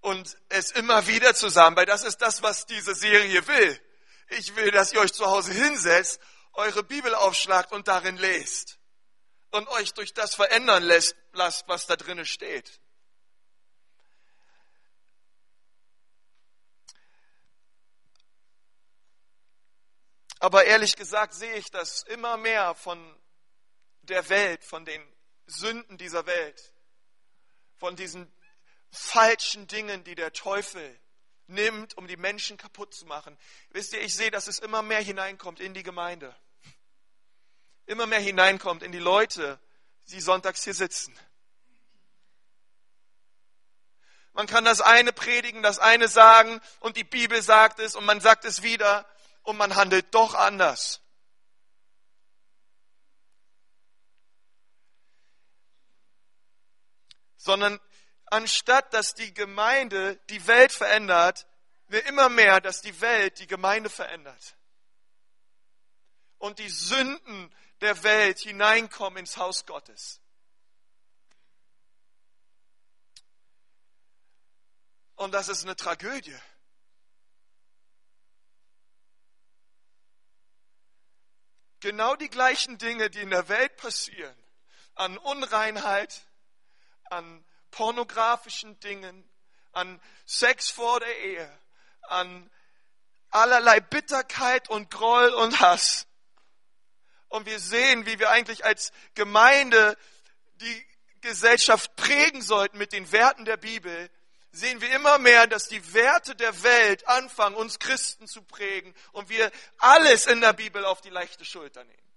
und 0.00 0.36
es 0.48 0.72
immer 0.72 1.06
wieder 1.06 1.32
zusammen, 1.32 1.76
weil 1.76 1.86
das 1.86 2.02
ist 2.02 2.18
das, 2.18 2.42
was 2.42 2.66
diese 2.66 2.92
Serie 2.92 3.46
will. 3.46 3.80
Ich 4.30 4.56
will, 4.56 4.72
dass 4.72 4.92
ihr 4.92 4.98
euch 4.98 5.12
zu 5.12 5.26
Hause 5.26 5.52
hinsetzt, 5.52 6.20
eure 6.54 6.82
Bibel 6.82 7.14
aufschlagt 7.14 7.70
und 7.70 7.86
darin 7.86 8.16
lest. 8.16 8.80
Und 9.52 9.68
euch 9.68 9.94
durch 9.94 10.12
das 10.12 10.34
verändern 10.34 10.82
lässt, 10.82 11.14
lasst, 11.30 11.68
was 11.68 11.86
da 11.86 11.94
drinnen 11.94 12.26
steht. 12.26 12.80
Aber 20.40 20.64
ehrlich 20.64 20.96
gesagt 20.96 21.34
sehe 21.34 21.54
ich 21.54 21.70
das 21.70 22.02
immer 22.02 22.36
mehr 22.38 22.74
von 22.74 22.98
der 24.02 24.28
Welt, 24.30 24.64
von 24.64 24.84
den 24.84 25.00
Sünden 25.46 25.96
dieser 25.96 26.26
Welt, 26.26 26.71
von 27.82 27.96
diesen 27.96 28.32
falschen 28.92 29.66
Dingen, 29.66 30.04
die 30.04 30.14
der 30.14 30.32
Teufel 30.32 31.00
nimmt, 31.48 31.96
um 31.98 32.06
die 32.06 32.16
Menschen 32.16 32.56
kaputt 32.56 32.94
zu 32.94 33.06
machen. 33.06 33.36
Wisst 33.70 33.92
ihr, 33.92 34.00
ich 34.00 34.14
sehe, 34.14 34.30
dass 34.30 34.46
es 34.46 34.60
immer 34.60 34.82
mehr 34.82 35.00
hineinkommt 35.00 35.58
in 35.58 35.74
die 35.74 35.82
Gemeinde. 35.82 36.32
Immer 37.86 38.06
mehr 38.06 38.20
hineinkommt 38.20 38.84
in 38.84 38.92
die 38.92 39.00
Leute, 39.00 39.58
die 40.12 40.20
sonntags 40.20 40.62
hier 40.62 40.74
sitzen. 40.74 41.12
Man 44.32 44.46
kann 44.46 44.64
das 44.64 44.80
eine 44.80 45.12
predigen, 45.12 45.64
das 45.64 45.80
eine 45.80 46.06
sagen 46.06 46.60
und 46.78 46.96
die 46.96 47.02
Bibel 47.02 47.42
sagt 47.42 47.80
es 47.80 47.96
und 47.96 48.04
man 48.04 48.20
sagt 48.20 48.44
es 48.44 48.62
wieder 48.62 49.10
und 49.42 49.56
man 49.56 49.74
handelt 49.74 50.14
doch 50.14 50.34
anders. 50.34 51.01
Sondern 57.42 57.80
anstatt 58.26 58.94
dass 58.94 59.14
die 59.14 59.34
Gemeinde 59.34 60.16
die 60.30 60.46
Welt 60.46 60.70
verändert, 60.70 61.44
wir 61.88 62.06
immer 62.06 62.28
mehr, 62.28 62.60
dass 62.60 62.82
die 62.82 63.00
Welt 63.00 63.40
die 63.40 63.48
Gemeinde 63.48 63.90
verändert. 63.90 64.56
Und 66.38 66.60
die 66.60 66.68
Sünden 66.68 67.52
der 67.80 68.00
Welt 68.04 68.38
hineinkommen 68.38 69.18
ins 69.18 69.36
Haus 69.38 69.66
Gottes. 69.66 70.20
Und 75.16 75.32
das 75.32 75.48
ist 75.48 75.64
eine 75.64 75.74
Tragödie. 75.74 76.38
genau 81.82 82.14
die 82.16 82.30
gleichen 82.30 82.78
Dinge, 82.78 83.10
die 83.10 83.20
in 83.20 83.30
der 83.30 83.48
Welt 83.48 83.76
passieren, 83.76 84.36
an 84.94 85.18
Unreinheit, 85.18 86.22
an 87.12 87.44
pornografischen 87.70 88.78
Dingen, 88.80 89.28
an 89.72 90.00
Sex 90.26 90.70
vor 90.70 91.00
der 91.00 91.18
Ehe, 91.18 91.58
an 92.02 92.50
allerlei 93.30 93.80
Bitterkeit 93.80 94.68
und 94.68 94.90
Groll 94.90 95.30
und 95.30 95.60
Hass. 95.60 96.06
Und 97.28 97.46
wir 97.46 97.58
sehen, 97.58 98.04
wie 98.06 98.18
wir 98.18 98.30
eigentlich 98.30 98.64
als 98.64 98.92
Gemeinde 99.14 99.96
die 100.56 100.86
Gesellschaft 101.22 101.96
prägen 101.96 102.42
sollten 102.42 102.76
mit 102.78 102.92
den 102.92 103.10
Werten 103.12 103.44
der 103.44 103.56
Bibel, 103.56 104.10
sehen 104.50 104.80
wir 104.82 104.94
immer 104.94 105.18
mehr, 105.18 105.46
dass 105.46 105.68
die 105.68 105.94
Werte 105.94 106.34
der 106.34 106.62
Welt 106.62 107.08
anfangen, 107.08 107.56
uns 107.56 107.78
Christen 107.78 108.26
zu 108.26 108.42
prägen 108.42 108.94
und 109.12 109.30
wir 109.30 109.50
alles 109.78 110.26
in 110.26 110.42
der 110.42 110.52
Bibel 110.52 110.84
auf 110.84 111.00
die 111.00 111.10
leichte 111.10 111.44
Schulter 111.44 111.84
nehmen. 111.84 112.12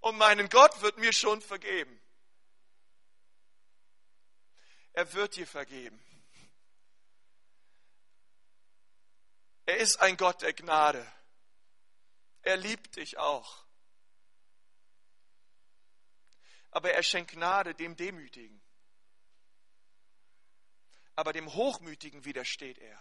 Und 0.00 0.16
meinen 0.16 0.48
Gott 0.48 0.80
wird 0.82 0.98
mir 0.98 1.12
schon 1.12 1.42
vergeben. 1.42 1.99
Er 4.92 5.12
wird 5.12 5.36
dir 5.36 5.46
vergeben. 5.46 5.98
Er 9.66 9.76
ist 9.78 10.00
ein 10.00 10.16
Gott 10.16 10.42
der 10.42 10.52
Gnade. 10.52 11.06
Er 12.42 12.56
liebt 12.56 12.96
dich 12.96 13.18
auch. 13.18 13.64
Aber 16.70 16.92
er 16.92 17.02
schenkt 17.02 17.32
Gnade 17.32 17.74
dem 17.74 17.96
Demütigen 17.96 18.60
aber 21.20 21.34
dem 21.34 21.52
Hochmütigen 21.52 22.24
widersteht 22.24 22.78
er. 22.78 22.98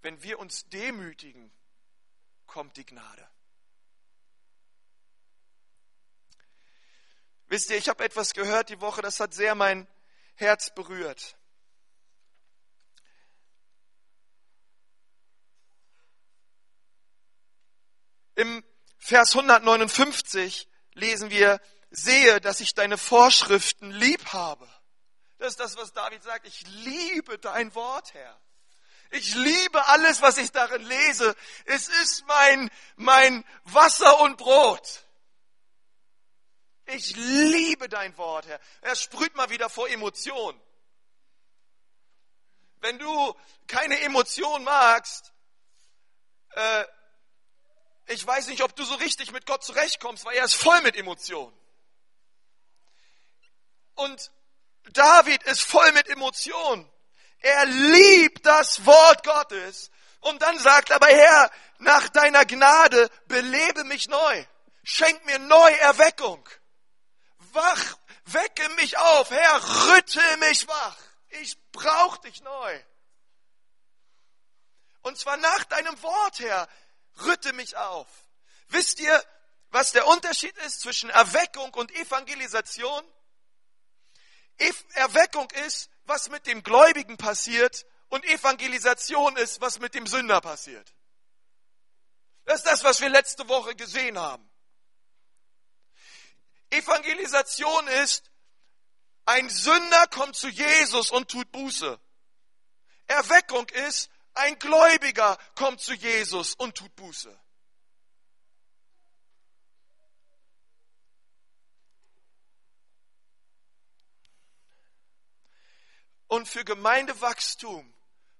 Wenn 0.00 0.22
wir 0.22 0.38
uns 0.38 0.66
demütigen, 0.70 1.52
kommt 2.46 2.78
die 2.78 2.86
Gnade. 2.86 3.30
Wisst 7.54 7.70
ihr, 7.70 7.76
ich 7.76 7.88
habe 7.88 8.02
etwas 8.02 8.32
gehört 8.32 8.68
die 8.68 8.80
Woche, 8.80 9.00
das 9.00 9.20
hat 9.20 9.32
sehr 9.32 9.54
mein 9.54 9.86
Herz 10.34 10.74
berührt. 10.74 11.36
Im 18.34 18.64
Vers 18.98 19.36
159 19.36 20.68
lesen 20.94 21.30
wir, 21.30 21.60
sehe, 21.90 22.40
dass 22.40 22.58
ich 22.58 22.74
deine 22.74 22.98
Vorschriften 22.98 23.92
lieb 23.92 24.32
habe. 24.32 24.68
Das 25.38 25.50
ist 25.50 25.60
das, 25.60 25.76
was 25.76 25.92
David 25.92 26.24
sagt. 26.24 26.48
Ich 26.48 26.66
liebe 26.66 27.38
dein 27.38 27.72
Wort, 27.76 28.14
Herr. 28.14 28.40
Ich 29.10 29.32
liebe 29.36 29.86
alles, 29.86 30.22
was 30.22 30.38
ich 30.38 30.50
darin 30.50 30.82
lese. 30.82 31.36
Es 31.66 31.86
ist 31.86 32.26
mein, 32.26 32.68
mein 32.96 33.44
Wasser 33.62 34.20
und 34.22 34.38
Brot. 34.38 35.03
Ich 36.86 37.16
liebe 37.16 37.88
dein 37.88 38.16
Wort, 38.18 38.46
Herr. 38.46 38.60
Er 38.82 38.96
sprüht 38.96 39.34
mal 39.34 39.50
wieder 39.50 39.70
vor 39.70 39.88
Emotionen. 39.88 40.60
Wenn 42.80 42.98
du 42.98 43.34
keine 43.66 43.98
Emotion 44.00 44.62
magst, 44.64 45.32
äh, 46.50 46.84
ich 48.06 48.26
weiß 48.26 48.48
nicht, 48.48 48.62
ob 48.62 48.76
du 48.76 48.84
so 48.84 48.94
richtig 48.96 49.32
mit 49.32 49.46
Gott 49.46 49.64
zurechtkommst, 49.64 50.24
weil 50.26 50.36
er 50.36 50.44
ist 50.44 50.54
voll 50.54 50.80
mit 50.82 50.94
Emotionen. 50.94 51.56
Und 53.94 54.30
David 54.92 55.42
ist 55.44 55.62
voll 55.62 55.90
mit 55.92 56.08
Emotionen. 56.08 56.90
Er 57.38 57.64
liebt 57.66 58.44
das 58.44 58.84
Wort 58.84 59.24
Gottes. 59.24 59.90
Und 60.20 60.42
dann 60.42 60.58
sagt 60.58 60.92
aber 60.92 61.06
Herr, 61.06 61.50
nach 61.78 62.08
deiner 62.10 62.44
Gnade 62.44 63.10
belebe 63.26 63.84
mich 63.84 64.08
neu. 64.08 64.44
Schenk 64.82 65.24
mir 65.24 65.38
Neuerweckung. 65.38 66.46
Wach, 67.54 67.96
wecke 68.26 68.68
mich 68.70 68.96
auf. 68.98 69.30
Herr, 69.30 69.88
rüttel 69.88 70.36
mich 70.38 70.66
wach. 70.68 70.96
Ich 71.28 71.56
brauche 71.72 72.20
dich 72.22 72.42
neu. 72.42 72.80
Und 75.02 75.18
zwar 75.18 75.36
nach 75.36 75.64
deinem 75.64 76.00
Wort, 76.02 76.38
Herr, 76.40 76.68
rütte 77.20 77.52
mich 77.52 77.76
auf. 77.76 78.08
Wisst 78.68 79.00
ihr, 79.00 79.22
was 79.70 79.92
der 79.92 80.06
Unterschied 80.06 80.56
ist 80.58 80.80
zwischen 80.80 81.10
Erweckung 81.10 81.72
und 81.74 81.90
Evangelisation? 81.94 83.04
Erweckung 84.94 85.50
ist, 85.66 85.90
was 86.04 86.28
mit 86.30 86.46
dem 86.46 86.62
Gläubigen 86.62 87.16
passiert 87.16 87.84
und 88.08 88.24
Evangelisation 88.24 89.36
ist, 89.36 89.60
was 89.60 89.80
mit 89.80 89.94
dem 89.94 90.06
Sünder 90.06 90.40
passiert. 90.40 90.94
Das 92.44 92.60
ist 92.60 92.66
das, 92.66 92.84
was 92.84 93.00
wir 93.00 93.08
letzte 93.08 93.48
Woche 93.48 93.74
gesehen 93.74 94.18
haben. 94.18 94.48
Evangelisation 97.04 97.86
ist, 97.88 98.30
ein 99.26 99.48
Sünder 99.48 100.06
kommt 100.08 100.36
zu 100.36 100.48
Jesus 100.48 101.10
und 101.10 101.30
tut 101.30 101.50
Buße. 101.52 101.98
Erweckung 103.06 103.68
ist, 103.70 104.10
ein 104.34 104.58
Gläubiger 104.58 105.38
kommt 105.54 105.80
zu 105.80 105.94
Jesus 105.94 106.54
und 106.54 106.76
tut 106.76 106.94
Buße. 106.96 107.38
Und 116.26 116.48
für 116.48 116.64
Gemeindewachstum 116.64 117.94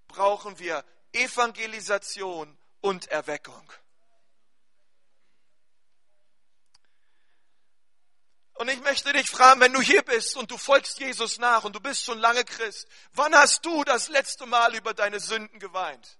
brauchen 0.09 0.59
wir 0.59 0.85
Evangelisation 1.13 2.59
und 2.81 3.07
Erweckung. 3.09 3.73
Und 8.55 8.69
ich 8.69 8.81
möchte 8.81 9.13
dich 9.13 9.29
fragen, 9.29 9.61
wenn 9.61 9.73
du 9.73 9.81
hier 9.81 10.03
bist 10.03 10.37
und 10.37 10.51
du 10.51 10.57
folgst 10.57 11.01
Jesus 11.01 11.39
nach 11.39 11.65
und 11.65 11.75
du 11.75 11.81
bist 11.81 12.05
schon 12.05 12.19
lange 12.19 12.45
Christ, 12.45 12.87
wann 13.13 13.35
hast 13.35 13.67
du 13.67 13.83
das 13.83 14.09
letzte 14.09 14.47
Mal 14.47 14.75
über 14.77 14.95
deine 14.95 15.19
Sünden 15.19 15.59
geweint? 15.59 16.19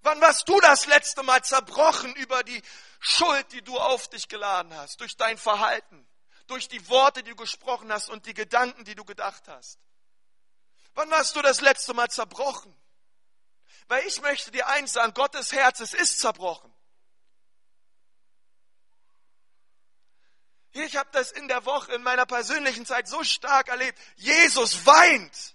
Wann 0.00 0.20
warst 0.20 0.48
du 0.48 0.60
das 0.60 0.86
letzte 0.86 1.22
Mal 1.22 1.42
zerbrochen 1.42 2.14
über 2.16 2.42
die 2.42 2.62
Schuld, 3.00 3.52
die 3.52 3.62
du 3.62 3.78
auf 3.78 4.08
dich 4.08 4.28
geladen 4.28 4.74
hast, 4.74 5.00
durch 5.00 5.16
dein 5.16 5.38
Verhalten, 5.38 6.06
durch 6.46 6.68
die 6.68 6.88
Worte, 6.88 7.22
die 7.22 7.30
du 7.30 7.36
gesprochen 7.36 7.92
hast 7.92 8.08
und 8.08 8.26
die 8.26 8.34
Gedanken, 8.34 8.84
die 8.84 8.94
du 8.94 9.04
gedacht 9.04 9.48
hast? 9.48 9.78
Wann 10.94 11.10
warst 11.10 11.36
du 11.36 11.42
das 11.42 11.60
letzte 11.60 11.92
Mal 11.92 12.08
zerbrochen? 12.08 12.74
Weil 13.88 14.06
ich 14.06 14.20
möchte 14.22 14.50
dir 14.50 14.66
eins 14.68 14.94
sagen, 14.94 15.12
Gottes 15.12 15.52
Herz, 15.52 15.80
es 15.80 15.92
ist 15.92 16.20
zerbrochen. 16.20 16.73
Ich 20.74 20.96
habe 20.96 21.08
das 21.12 21.30
in 21.30 21.46
der 21.46 21.64
Woche, 21.64 21.92
in 21.94 22.02
meiner 22.02 22.26
persönlichen 22.26 22.84
Zeit 22.84 23.06
so 23.06 23.22
stark 23.22 23.68
erlebt. 23.68 23.96
Jesus 24.16 24.84
weint, 24.84 25.54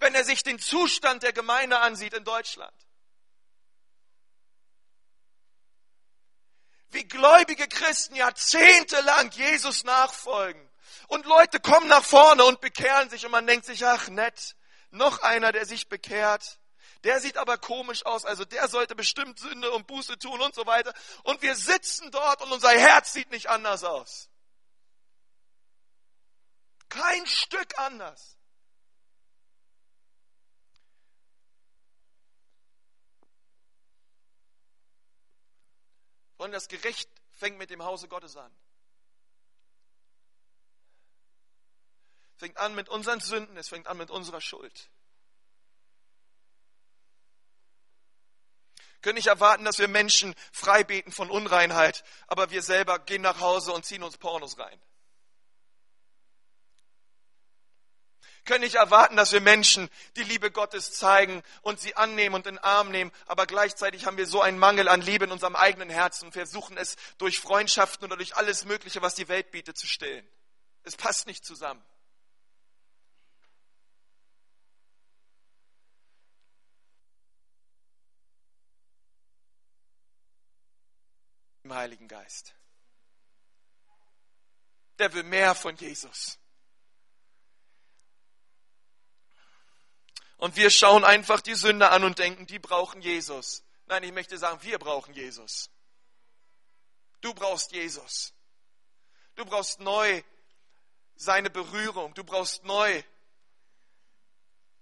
wenn 0.00 0.12
er 0.14 0.24
sich 0.24 0.42
den 0.42 0.58
Zustand 0.58 1.22
der 1.22 1.32
Gemeinde 1.32 1.78
ansieht 1.78 2.14
in 2.14 2.24
Deutschland. 2.24 2.74
Wie 6.90 7.06
gläubige 7.06 7.68
Christen 7.68 8.16
jahrzehntelang 8.16 9.30
Jesus 9.30 9.84
nachfolgen. 9.84 10.68
Und 11.06 11.26
Leute 11.26 11.60
kommen 11.60 11.86
nach 11.86 12.04
vorne 12.04 12.44
und 12.44 12.60
bekehren 12.60 13.10
sich 13.10 13.24
und 13.24 13.30
man 13.30 13.46
denkt 13.46 13.66
sich, 13.66 13.86
ach 13.86 14.08
nett, 14.08 14.56
noch 14.90 15.20
einer, 15.22 15.52
der 15.52 15.64
sich 15.64 15.88
bekehrt. 15.88 16.58
Der 17.04 17.20
sieht 17.20 17.36
aber 17.36 17.58
komisch 17.58 18.04
aus, 18.06 18.24
also 18.24 18.44
der 18.44 18.66
sollte 18.68 18.94
bestimmt 18.94 19.38
Sünde 19.38 19.70
und 19.72 19.86
Buße 19.86 20.18
tun 20.18 20.40
und 20.40 20.54
so 20.54 20.66
weiter. 20.66 20.92
Und 21.22 21.42
wir 21.42 21.54
sitzen 21.54 22.10
dort 22.10 22.42
und 22.42 22.50
unser 22.50 22.70
Herz 22.70 23.12
sieht 23.12 23.30
nicht 23.30 23.48
anders 23.48 23.84
aus. 23.84 24.30
Kein 26.88 27.26
Stück 27.26 27.78
anders. 27.78 28.36
Und 36.38 36.52
das 36.52 36.68
Gericht 36.68 37.08
fängt 37.32 37.58
mit 37.58 37.70
dem 37.70 37.84
Hause 37.84 38.08
Gottes 38.08 38.36
an. 38.36 38.54
fängt 42.36 42.58
an 42.58 42.74
mit 42.74 42.90
unseren 42.90 43.20
Sünden, 43.20 43.56
es 43.56 43.68
fängt 43.68 43.86
an 43.86 43.96
mit 43.96 44.10
unserer 44.10 44.40
Schuld. 44.40 44.90
Können 49.04 49.16
nicht 49.16 49.26
erwarten, 49.26 49.66
dass 49.66 49.78
wir 49.78 49.86
Menschen 49.86 50.34
frei 50.50 50.82
beten 50.82 51.12
von 51.12 51.30
Unreinheit, 51.30 52.04
aber 52.26 52.50
wir 52.50 52.62
selber 52.62 52.98
gehen 52.98 53.20
nach 53.20 53.38
Hause 53.40 53.74
und 53.74 53.84
ziehen 53.84 54.02
uns 54.02 54.16
Pornos 54.16 54.58
rein. 54.58 54.80
Können 58.46 58.64
nicht 58.64 58.76
erwarten, 58.76 59.16
dass 59.16 59.32
wir 59.32 59.42
Menschen 59.42 59.90
die 60.16 60.22
Liebe 60.22 60.50
Gottes 60.50 60.92
zeigen 60.92 61.42
und 61.60 61.80
sie 61.80 61.96
annehmen 61.96 62.34
und 62.34 62.46
in 62.46 62.54
den 62.54 62.64
Arm 62.64 62.90
nehmen, 62.90 63.12
aber 63.26 63.46
gleichzeitig 63.46 64.06
haben 64.06 64.16
wir 64.16 64.26
so 64.26 64.40
einen 64.40 64.58
Mangel 64.58 64.88
an 64.88 65.02
Liebe 65.02 65.26
in 65.26 65.32
unserem 65.32 65.54
eigenen 65.54 65.90
Herzen 65.90 66.26
und 66.26 66.32
versuchen 66.32 66.78
es 66.78 66.96
durch 67.18 67.40
Freundschaften 67.40 68.06
oder 68.06 68.16
durch 68.16 68.36
alles 68.36 68.64
Mögliche, 68.64 69.02
was 69.02 69.14
die 69.14 69.28
Welt 69.28 69.50
bietet, 69.50 69.76
zu 69.76 69.86
stillen. 69.86 70.26
Es 70.82 70.96
passt 70.96 71.26
nicht 71.26 71.44
zusammen. 71.44 71.84
Im 81.64 81.74
Heiligen 81.74 82.08
Geist. 82.08 82.54
Der 84.98 85.12
will 85.12 85.24
mehr 85.24 85.54
von 85.54 85.76
Jesus. 85.76 86.38
Und 90.36 90.56
wir 90.56 90.70
schauen 90.70 91.04
einfach 91.04 91.40
die 91.40 91.54
Sünder 91.54 91.90
an 91.90 92.04
und 92.04 92.18
denken, 92.18 92.46
die 92.46 92.58
brauchen 92.58 93.00
Jesus. 93.00 93.64
Nein, 93.86 94.02
ich 94.04 94.12
möchte 94.12 94.36
sagen, 94.38 94.62
wir 94.62 94.78
brauchen 94.78 95.14
Jesus. 95.14 95.70
Du 97.22 97.32
brauchst 97.32 97.72
Jesus. 97.72 98.34
Du 99.36 99.44
brauchst 99.44 99.80
neu 99.80 100.22
seine 101.16 101.50
Berührung. 101.50 102.12
Du 102.14 102.24
brauchst 102.24 102.64
neu 102.64 103.02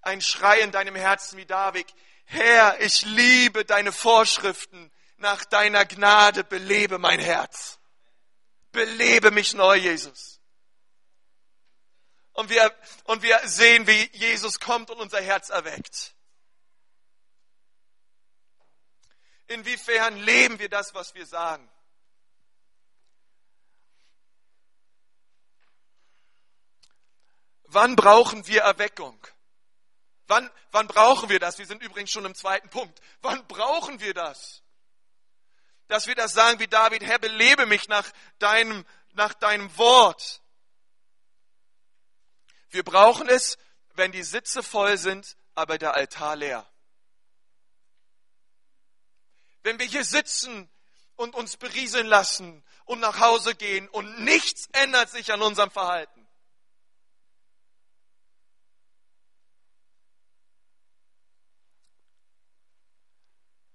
ein 0.01 0.21
Schrei 0.21 0.61
in 0.61 0.73
deinem 0.73 0.97
Herzen 0.97 1.38
wie 1.38 1.47
David. 1.47 1.95
Herr, 2.25 2.81
ich 2.81 3.03
liebe 3.03 3.64
deine 3.64 3.92
Vorschriften 3.92 4.91
nach 5.22 5.44
deiner 5.46 5.87
Gnade 5.87 6.44
belebe 6.44 6.98
mein 6.98 7.20
Herz. 7.20 7.78
Belebe 8.72 9.30
mich 9.30 9.54
neu, 9.54 9.76
Jesus. 9.76 10.40
Und 12.32 12.50
wir, 12.50 12.74
und 13.04 13.22
wir 13.22 13.40
sehen, 13.44 13.87
wie 13.87 14.11
Jesus 14.12 14.61
kommt 14.61 14.90
und 14.90 15.00
unser 15.00 15.20
Herz 15.20 15.50
erweckt. 15.50 16.14
Inwiefern 19.46 20.16
leben 20.18 20.58
wir 20.58 20.68
das, 20.68 20.94
was 20.94 21.14
wir 21.14 21.26
sagen? 21.26 21.70
Wann 27.64 27.96
brauchen 27.96 28.46
wir 28.46 28.62
Erweckung? 28.62 29.18
Wann, 30.26 30.50
wann 30.70 30.88
brauchen 30.88 31.28
wir 31.28 31.38
das? 31.38 31.58
Wir 31.58 31.66
sind 31.66 31.82
übrigens 31.82 32.11
schon 32.11 32.24
im 32.24 32.35
zweiten 32.35 32.68
Punkt. 32.70 33.00
Wann 33.20 33.46
brauchen 33.46 34.00
wir 34.00 34.14
das? 34.14 34.62
Dass 35.92 36.07
wir 36.07 36.14
das 36.14 36.33
sagen 36.33 36.59
wie 36.59 36.68
David, 36.68 37.02
Herr, 37.02 37.18
belebe 37.18 37.66
mich 37.66 37.87
nach 37.87 38.11
deinem, 38.38 38.87
nach 39.12 39.35
deinem 39.35 39.76
Wort. 39.76 40.40
Wir 42.70 42.83
brauchen 42.83 43.28
es, 43.28 43.59
wenn 43.92 44.11
die 44.11 44.22
Sitze 44.22 44.62
voll 44.62 44.96
sind, 44.96 45.37
aber 45.55 45.76
der 45.76 45.92
Altar 45.92 46.37
leer. 46.37 46.66
Wenn 49.64 49.78
wir 49.78 49.85
hier 49.85 50.07
sitzen 50.07 50.70
und 51.16 51.35
uns 51.35 51.59
berieseln 51.59 52.07
lassen 52.07 52.64
und 52.87 53.00
nach 53.00 53.20
Hause 53.20 53.55
gehen 53.55 53.87
und 53.90 54.20
nichts 54.20 54.70
ändert 54.72 55.11
sich 55.11 55.31
an 55.31 55.42
unserem 55.42 55.70
Verhalten. 55.70 56.26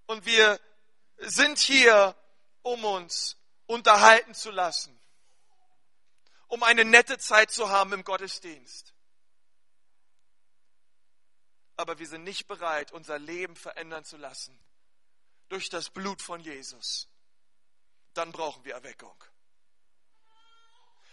Und 0.07 0.25
wir 0.25 0.59
sind 1.17 1.59
hier, 1.59 2.15
um 2.61 2.83
uns 2.85 3.37
unterhalten 3.65 4.33
zu 4.33 4.51
lassen, 4.51 4.97
um 6.47 6.63
eine 6.63 6.85
nette 6.85 7.17
Zeit 7.17 7.51
zu 7.51 7.69
haben 7.69 7.93
im 7.93 8.03
Gottesdienst. 8.03 8.93
Aber 11.75 11.99
wir 11.99 12.07
sind 12.07 12.23
nicht 12.23 12.47
bereit, 12.47 12.91
unser 12.91 13.19
Leben 13.19 13.55
verändern 13.55 14.03
zu 14.03 14.17
lassen 14.17 14.57
durch 15.49 15.69
das 15.69 15.89
Blut 15.89 16.21
von 16.21 16.39
Jesus. 16.39 17.07
Dann 18.13 18.31
brauchen 18.31 18.63
wir 18.65 18.73
Erweckung. 18.73 19.15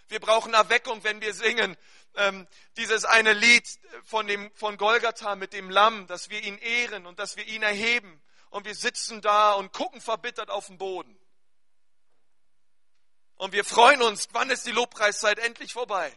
Wir 0.09 0.21
brauchen 0.21 0.55
Erweckung, 0.55 1.03
wenn 1.03 1.21
wir 1.21 1.35
singen 1.35 1.77
ähm, 2.15 2.47
dieses 2.77 3.05
eine 3.05 3.33
Lied 3.33 3.67
von, 4.05 4.27
dem, 4.27 4.51
von 4.55 4.77
Golgatha 4.77 5.35
mit 5.35 5.53
dem 5.53 5.71
Lamm, 5.71 6.07
dass 6.07 6.31
wir 6.31 6.43
ihn 6.43 6.59
ehren 6.59 7.07
und 7.07 7.19
dass 7.19 7.37
wir 7.37 7.47
ihn 7.47 7.63
erheben 7.63 8.23
und 8.55 8.67
wir 8.67 8.77
sitzen 8.77 9.21
da 9.21 9.55
und 9.55 9.73
gucken 9.73 10.01
verbittert 10.01 10.49
auf 10.49 10.69
den 10.69 10.79
Boden. 10.79 11.19
Und 13.35 13.53
wir 13.53 13.65
freuen 13.65 14.01
uns, 14.01 14.29
wann 14.31 14.49
ist 14.49 14.65
die 14.65 14.71
Lobpreiszeit 14.71 15.41
endlich 15.41 15.73
vorbei? 15.73 16.17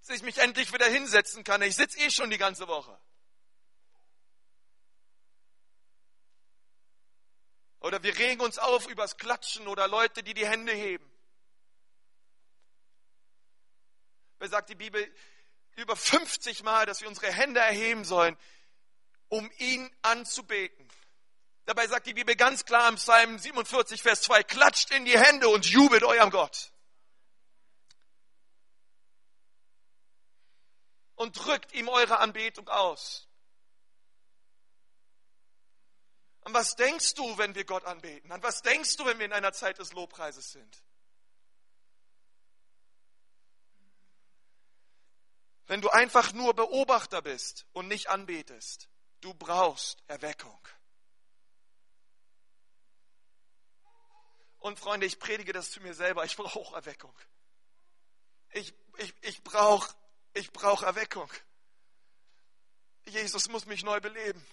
Dass 0.00 0.16
ich 0.16 0.22
mich 0.22 0.38
endlich 0.38 0.72
wieder 0.72 0.86
hinsetzen 0.86 1.44
kann. 1.44 1.60
Ich 1.60 1.76
sitze 1.76 1.98
eh 1.98 2.10
schon 2.10 2.30
die 2.30 2.38
ganze 2.38 2.68
Woche. 2.68 2.98
Oder 7.80 8.02
wir 8.02 8.16
regen 8.16 8.40
uns 8.40 8.58
auf 8.58 8.88
übers 8.88 9.18
Klatschen 9.18 9.68
oder 9.68 9.88
Leute, 9.88 10.22
die 10.22 10.32
die 10.32 10.46
Hände 10.46 10.72
heben. 10.72 11.06
Wer 14.38 14.48
sagt 14.48 14.70
die 14.70 14.74
Bibel 14.74 15.14
über 15.76 15.96
50 15.96 16.62
Mal, 16.62 16.86
dass 16.86 17.02
wir 17.02 17.08
unsere 17.08 17.30
Hände 17.30 17.60
erheben 17.60 18.04
sollen, 18.04 18.38
um 19.28 19.50
ihn 19.58 19.94
anzubeten? 20.00 20.79
Dabei 21.70 21.86
sagt 21.86 22.08
die 22.08 22.14
Bibel 22.14 22.34
ganz 22.34 22.64
klar 22.64 22.88
im 22.88 22.96
Psalm 22.96 23.38
47, 23.38 24.02
Vers 24.02 24.22
2, 24.22 24.42
klatscht 24.42 24.90
in 24.90 25.04
die 25.04 25.16
Hände 25.16 25.48
und 25.48 25.64
jubelt 25.66 26.02
eurem 26.02 26.30
Gott. 26.30 26.72
Und 31.14 31.38
drückt 31.38 31.72
ihm 31.72 31.88
eure 31.88 32.18
Anbetung 32.18 32.68
aus. 32.68 33.28
An 36.40 36.54
was 36.54 36.74
denkst 36.74 37.14
du, 37.14 37.38
wenn 37.38 37.54
wir 37.54 37.64
Gott 37.64 37.84
anbeten? 37.84 38.32
An 38.32 38.42
was 38.42 38.62
denkst 38.62 38.96
du, 38.96 39.04
wenn 39.04 39.20
wir 39.20 39.26
in 39.26 39.32
einer 39.32 39.52
Zeit 39.52 39.78
des 39.78 39.92
Lobpreises 39.92 40.50
sind? 40.50 40.82
wenn 45.66 45.80
du 45.80 45.88
einfach 45.90 46.32
nur 46.32 46.52
Beobachter 46.52 47.22
bist 47.22 47.64
und 47.72 47.86
nicht 47.86 48.10
anbetest. 48.10 48.88
Du 49.20 49.34
brauchst 49.34 50.02
Erweckung. 50.08 50.58
Und 54.60 54.78
Freunde, 54.78 55.06
ich 55.06 55.18
predige 55.18 55.52
das 55.52 55.70
zu 55.70 55.80
mir 55.80 55.94
selber. 55.94 56.24
Ich 56.24 56.36
brauche 56.36 56.58
auch 56.58 56.74
Erweckung. 56.74 57.12
Ich, 58.52 58.72
ich, 58.98 59.14
ich 59.22 59.42
brauche 59.42 59.94
ich 60.34 60.52
brauch 60.52 60.82
Erweckung. 60.82 61.30
Jesus 63.06 63.48
muss 63.48 63.66
mich 63.66 63.82
neu 63.82 64.00
beleben. 64.00 64.44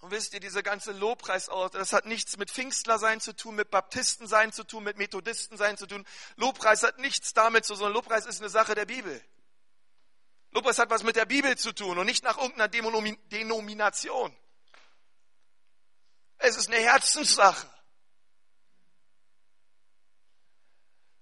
Und 0.00 0.12
wisst 0.12 0.32
ihr, 0.32 0.40
diese 0.40 0.62
ganze 0.62 0.92
Lobpreisort, 0.92 1.74
das 1.74 1.92
hat 1.92 2.06
nichts 2.06 2.36
mit 2.36 2.50
Pfingstler 2.50 2.98
sein 2.98 3.20
zu 3.20 3.34
tun, 3.34 3.56
mit 3.56 3.70
Baptisten 3.70 4.28
sein 4.28 4.52
zu 4.52 4.64
tun, 4.64 4.84
mit 4.84 4.96
Methodisten 4.96 5.58
sein 5.58 5.76
zu 5.76 5.86
tun. 5.86 6.06
Lobpreis 6.36 6.84
hat 6.84 6.98
nichts 6.98 7.34
damit 7.34 7.64
zu 7.64 7.74
tun, 7.74 7.80
sondern 7.80 7.94
Lobpreis 7.94 8.24
ist 8.24 8.40
eine 8.40 8.48
Sache 8.48 8.74
der 8.74 8.86
Bibel. 8.86 9.22
Lobpreis 10.50 10.78
hat 10.78 10.90
was 10.90 11.02
mit 11.02 11.16
der 11.16 11.26
Bibel 11.26 11.56
zu 11.56 11.72
tun 11.72 11.98
und 11.98 12.06
nicht 12.06 12.24
nach 12.24 12.38
irgendeiner 12.38 12.68
Denomination. 12.68 14.36
Es 16.38 16.56
ist 16.56 16.68
eine 16.68 16.78
Herzenssache. 16.78 17.68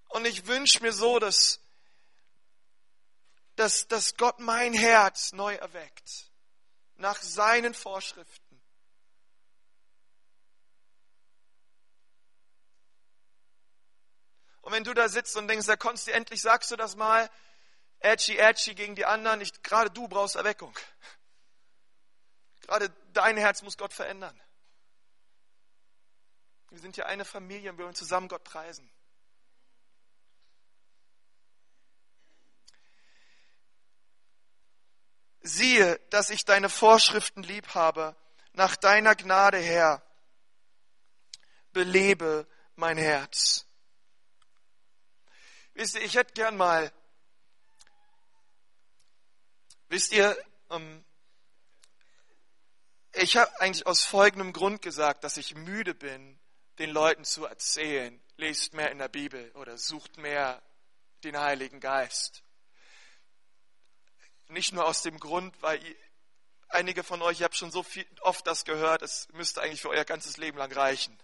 Und 0.09 0.27
ich 0.27 0.47
wünsche 0.47 0.83
mir 0.83 0.93
so, 0.93 1.19
dass, 1.19 1.61
dass, 3.57 3.89
dass 3.89 4.17
Gott 4.17 4.39
mein 4.39 4.73
Herz 4.73 5.33
neu 5.33 5.55
erweckt. 5.55 6.31
Nach 6.97 7.21
seinen 7.21 7.75
Vorschriften. 7.75 8.47
Und 14.63 14.73
wenn 14.73 14.85
du 14.85 14.95
da 14.95 15.09
sitzt 15.09 15.37
und 15.37 15.49
denkst, 15.49 15.67
da 15.67 15.77
konntest 15.77 16.09
du 16.09 16.13
endlich, 16.13 16.43
sagst 16.43 16.71
du 16.71 16.77
das 16.77 16.97
mal, 16.97 17.31
edgy, 18.01 18.37
edgy 18.39 18.75
gegen 18.75 18.95
die 18.95 19.05
anderen, 19.05 19.39
nicht, 19.39 19.63
gerade 19.63 19.91
du 19.91 20.09
brauchst 20.09 20.37
Erweckung. 20.37 20.77
Gerade 22.61 22.91
dein 23.13 23.37
Herz 23.37 23.63
muss 23.63 23.77
Gott 23.77 23.93
verändern. 23.93 24.41
Wir 26.71 26.81
sind 26.81 26.97
ja 26.97 27.07
eine 27.07 27.25
Familie 27.25 27.71
und 27.71 27.79
wir 27.79 27.85
wollen 27.85 27.95
zusammen 27.95 28.29
Gott 28.29 28.45
preisen. 28.45 28.91
Siehe, 35.41 36.01
dass 36.11 36.31
ich 36.31 36.45
deine 36.45 36.69
Vorschriften 36.69 37.45
lieb 37.45 37.75
habe, 37.75 38.17
nach 38.53 38.75
deiner 38.75 39.15
Gnade 39.15 39.59
her, 39.59 40.03
belebe 41.73 42.49
mein 42.75 42.99
Herz. 42.99 43.67
Wisst 45.75 45.95
ihr, 45.95 46.03
ich 46.03 46.17
hätte 46.17 46.33
gern 46.33 46.57
mal, 46.57 46.93
wisst 49.97 50.13
ihr, 50.13 50.37
ähm, 50.69 51.03
ich 53.15 53.39
habe 53.39 53.51
eigentlich 53.63 53.87
aus 53.87 54.05
folgendem 54.05 54.53
Grund 54.53 54.83
gesagt, 54.83 55.25
dass 55.25 55.39
ich 55.39 55.55
müde 55.55 55.95
bin, 55.95 56.39
den 56.79 56.91
Leuten 56.91 57.25
zu 57.25 57.47
erzählen, 57.47 58.21
lest 58.37 58.75
mehr 58.75 58.91
in 58.91 58.99
der 58.99 59.09
Bibel 59.09 59.51
oder 59.53 59.79
sucht 59.79 60.19
mehr 60.19 60.63
den 61.25 61.39
Heiligen 61.39 61.81
Geist. 61.81 62.43
Nicht 64.49 64.75
nur 64.75 64.85
aus 64.85 65.01
dem 65.01 65.19
Grund, 65.19 65.57
weil 65.63 65.81
einige 66.69 67.03
von 67.03 67.23
euch, 67.23 67.39
ich 67.39 67.45
habe 67.45 67.55
schon 67.55 67.71
so 67.71 67.83
viel, 67.83 68.07
oft 68.21 68.47
das 68.47 68.67
gehört, 68.67 69.01
es 69.01 69.29
müsste 69.33 69.63
eigentlich 69.63 69.81
für 69.81 69.89
euer 69.89 70.05
ganzes 70.05 70.37
Leben 70.37 70.59
lang 70.59 70.73
reichen. 70.73 71.19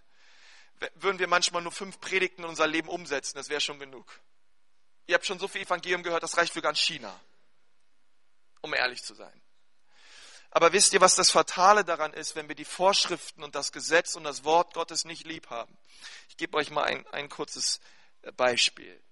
Würden 0.94 1.18
wir 1.18 1.28
manchmal 1.28 1.60
nur 1.60 1.72
fünf 1.72 2.00
Predigten 2.00 2.44
in 2.44 2.48
unser 2.48 2.66
Leben 2.66 2.88
umsetzen, 2.88 3.36
das 3.36 3.50
wäre 3.50 3.60
schon 3.60 3.78
genug. 3.78 4.18
Ihr 5.08 5.16
habt 5.16 5.26
schon 5.26 5.38
so 5.38 5.46
viel 5.46 5.60
Evangelium 5.60 6.02
gehört, 6.02 6.22
das 6.22 6.38
reicht 6.38 6.54
für 6.54 6.62
ganz 6.62 6.78
China. 6.78 7.20
Um 8.62 8.74
ehrlich 8.74 9.02
zu 9.02 9.14
sein. 9.14 9.42
Aber 10.50 10.72
wisst 10.72 10.92
ihr, 10.92 11.00
was 11.00 11.14
das 11.14 11.30
Fatale 11.30 11.82
daran 11.84 12.12
ist, 12.12 12.36
wenn 12.36 12.48
wir 12.48 12.54
die 12.54 12.66
Vorschriften 12.66 13.42
und 13.42 13.54
das 13.54 13.72
Gesetz 13.72 14.16
und 14.16 14.24
das 14.24 14.44
Wort 14.44 14.74
Gottes 14.74 15.04
nicht 15.04 15.26
lieb 15.26 15.48
haben? 15.48 15.78
Ich 16.28 16.36
gebe 16.36 16.56
euch 16.56 16.70
mal 16.70 16.84
ein, 16.84 17.06
ein 17.08 17.28
kurzes 17.28 17.80
äh, 18.20 18.32
Beispiel. 18.32 19.02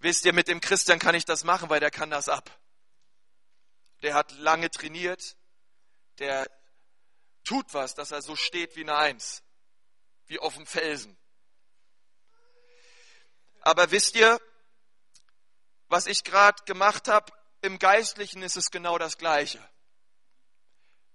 Wisst 0.00 0.24
ihr, 0.24 0.32
mit 0.32 0.48
dem 0.48 0.60
Christian 0.60 0.98
kann 0.98 1.14
ich 1.14 1.26
das 1.26 1.44
machen, 1.44 1.70
weil 1.70 1.78
der 1.78 1.90
kann 1.90 2.10
das 2.10 2.28
ab. 2.28 2.50
Der 4.02 4.14
hat 4.14 4.32
lange 4.32 4.70
trainiert, 4.70 5.36
der 6.18 6.50
tut 7.44 7.72
was, 7.72 7.94
dass 7.94 8.10
er 8.10 8.22
so 8.22 8.34
steht 8.34 8.76
wie 8.76 8.82
eine 8.82 8.96
Eins, 8.96 9.42
wie 10.26 10.38
auf 10.38 10.54
dem 10.54 10.66
Felsen. 10.66 11.16
Aber 13.60 13.90
wisst 13.90 14.16
ihr, 14.16 14.40
was 15.90 16.06
ich 16.06 16.24
gerade 16.24 16.62
gemacht 16.64 17.08
habe, 17.08 17.32
im 17.62 17.78
Geistlichen 17.78 18.42
ist 18.42 18.56
es 18.56 18.70
genau 18.70 18.96
das 18.96 19.18
Gleiche. 19.18 19.60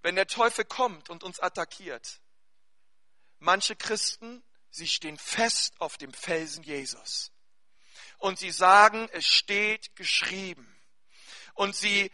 Wenn 0.01 0.15
der 0.15 0.27
Teufel 0.27 0.65
kommt 0.65 1.09
und 1.09 1.23
uns 1.23 1.39
attackiert, 1.39 2.19
manche 3.39 3.75
Christen, 3.75 4.43
sie 4.69 4.87
stehen 4.87 5.17
fest 5.17 5.73
auf 5.79 5.97
dem 5.97 6.13
Felsen 6.13 6.63
Jesus. 6.63 7.31
Und 8.17 8.37
sie 8.37 8.51
sagen, 8.51 9.09
es 9.13 9.25
steht 9.25 9.95
geschrieben. 9.95 10.71
Und 11.53 11.75
sie 11.75 12.11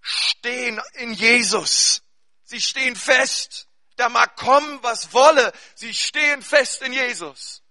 stehen 0.00 0.80
in 0.94 1.14
Jesus. 1.14 2.02
Sie 2.42 2.60
stehen 2.60 2.96
fest. 2.96 3.68
Da 3.96 4.08
mag 4.08 4.36
kommen, 4.36 4.82
was 4.82 5.12
wolle. 5.12 5.52
Sie 5.76 5.94
stehen 5.94 6.42
fest 6.42 6.82
in 6.82 6.92
Jesus 6.92 7.63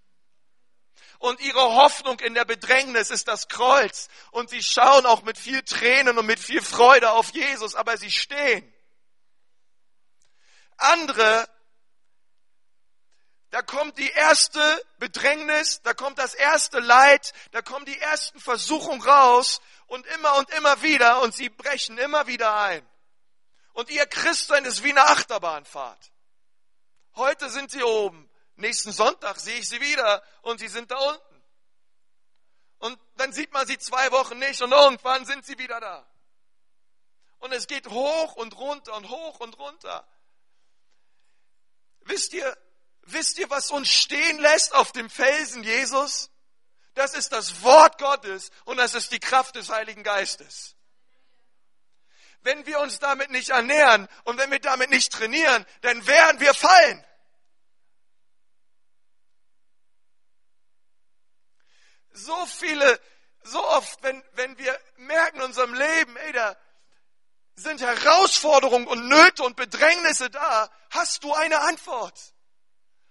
und 1.23 1.39
ihre 1.39 1.75
Hoffnung 1.75 2.19
in 2.19 2.33
der 2.33 2.43
Bedrängnis 2.43 3.09
ist 3.09 3.29
das 3.29 3.47
Kreuz. 3.47 4.09
Und 4.31 4.49
sie 4.49 4.61
schauen 4.61 5.05
auch 5.05 5.21
mit 5.21 5.37
viel 5.37 5.61
Tränen 5.61 6.17
und 6.17 6.25
mit 6.25 6.37
viel 6.37 6.61
Freude 6.61 7.11
auf 7.11 7.29
Jesus, 7.29 7.75
aber 7.75 7.95
sie 7.95 8.11
stehen. 8.11 8.73
Andere, 10.75 11.47
da 13.51 13.61
kommt 13.61 13.97
die 13.97 14.09
erste 14.09 14.59
Bedrängnis, 14.99 15.81
da 15.83 15.93
kommt 15.93 16.19
das 16.19 16.33
erste 16.33 16.79
Leid, 16.81 17.31
da 17.53 17.61
kommen 17.61 17.85
die 17.85 18.01
ersten 18.01 18.41
Versuchungen 18.41 19.01
raus 19.01 19.61
und 19.87 20.05
immer 20.07 20.35
und 20.39 20.49
immer 20.49 20.81
wieder 20.81 21.21
und 21.21 21.33
sie 21.33 21.47
brechen 21.47 21.97
immer 21.99 22.27
wieder 22.27 22.53
ein. 22.53 22.85
Und 23.71 23.89
ihr 23.89 24.05
Christsein 24.07 24.65
ist 24.65 24.83
wie 24.83 24.91
eine 24.91 25.05
Achterbahnfahrt. 25.05 26.11
Heute 27.15 27.49
sind 27.49 27.71
sie 27.71 27.83
oben, 27.83 28.29
Nächsten 28.55 28.91
Sonntag 28.91 29.39
sehe 29.39 29.57
ich 29.59 29.67
sie 29.67 29.81
wieder 29.81 30.23
und 30.41 30.59
sie 30.59 30.67
sind 30.67 30.91
da 30.91 30.97
unten. 30.97 31.43
Und 32.79 32.99
dann 33.15 33.31
sieht 33.33 33.51
man 33.53 33.65
sie 33.65 33.77
zwei 33.77 34.11
Wochen 34.11 34.37
nicht 34.39 34.61
und 34.61 34.71
irgendwann 34.71 35.25
sind 35.25 35.45
sie 35.45 35.57
wieder 35.57 35.79
da. 35.79 36.05
Und 37.39 37.51
es 37.51 37.67
geht 37.67 37.87
hoch 37.87 38.35
und 38.35 38.55
runter 38.57 38.95
und 38.95 39.09
hoch 39.09 39.39
und 39.39 39.57
runter. 39.57 40.07
Wisst 42.01 42.33
ihr, 42.33 42.57
wisst 43.03 43.39
ihr, 43.39 43.49
was 43.49 43.71
uns 43.71 43.89
stehen 43.89 44.39
lässt 44.39 44.73
auf 44.75 44.91
dem 44.91 45.09
Felsen 45.09 45.63
Jesus? 45.63 46.29
Das 46.93 47.13
ist 47.13 47.31
das 47.31 47.63
Wort 47.63 47.97
Gottes 47.97 48.51
und 48.65 48.77
das 48.77 48.93
ist 48.93 49.11
die 49.11 49.19
Kraft 49.19 49.55
des 49.55 49.69
Heiligen 49.69 50.03
Geistes. 50.03 50.75
Wenn 52.41 52.65
wir 52.65 52.79
uns 52.81 52.99
damit 52.99 53.31
nicht 53.31 53.49
ernähren 53.49 54.07
und 54.25 54.37
wenn 54.37 54.51
wir 54.51 54.59
damit 54.59 54.89
nicht 54.89 55.11
trainieren, 55.11 55.65
dann 55.81 56.05
werden 56.05 56.39
wir 56.39 56.53
fallen. 56.53 57.05
So 62.13 62.45
viele, 62.45 62.99
so 63.43 63.63
oft, 63.69 64.01
wenn, 64.03 64.23
wenn 64.33 64.57
wir 64.57 64.79
merken 64.97 65.37
in 65.37 65.43
unserem 65.43 65.73
Leben, 65.73 66.15
ey, 66.17 66.31
da 66.31 66.55
sind 67.55 67.81
Herausforderungen 67.81 68.87
und 68.87 69.07
Nöte 69.07 69.43
und 69.43 69.55
Bedrängnisse 69.55 70.29
da, 70.29 70.69
hast 70.89 71.23
du 71.23 71.33
eine 71.33 71.61
Antwort? 71.61 72.33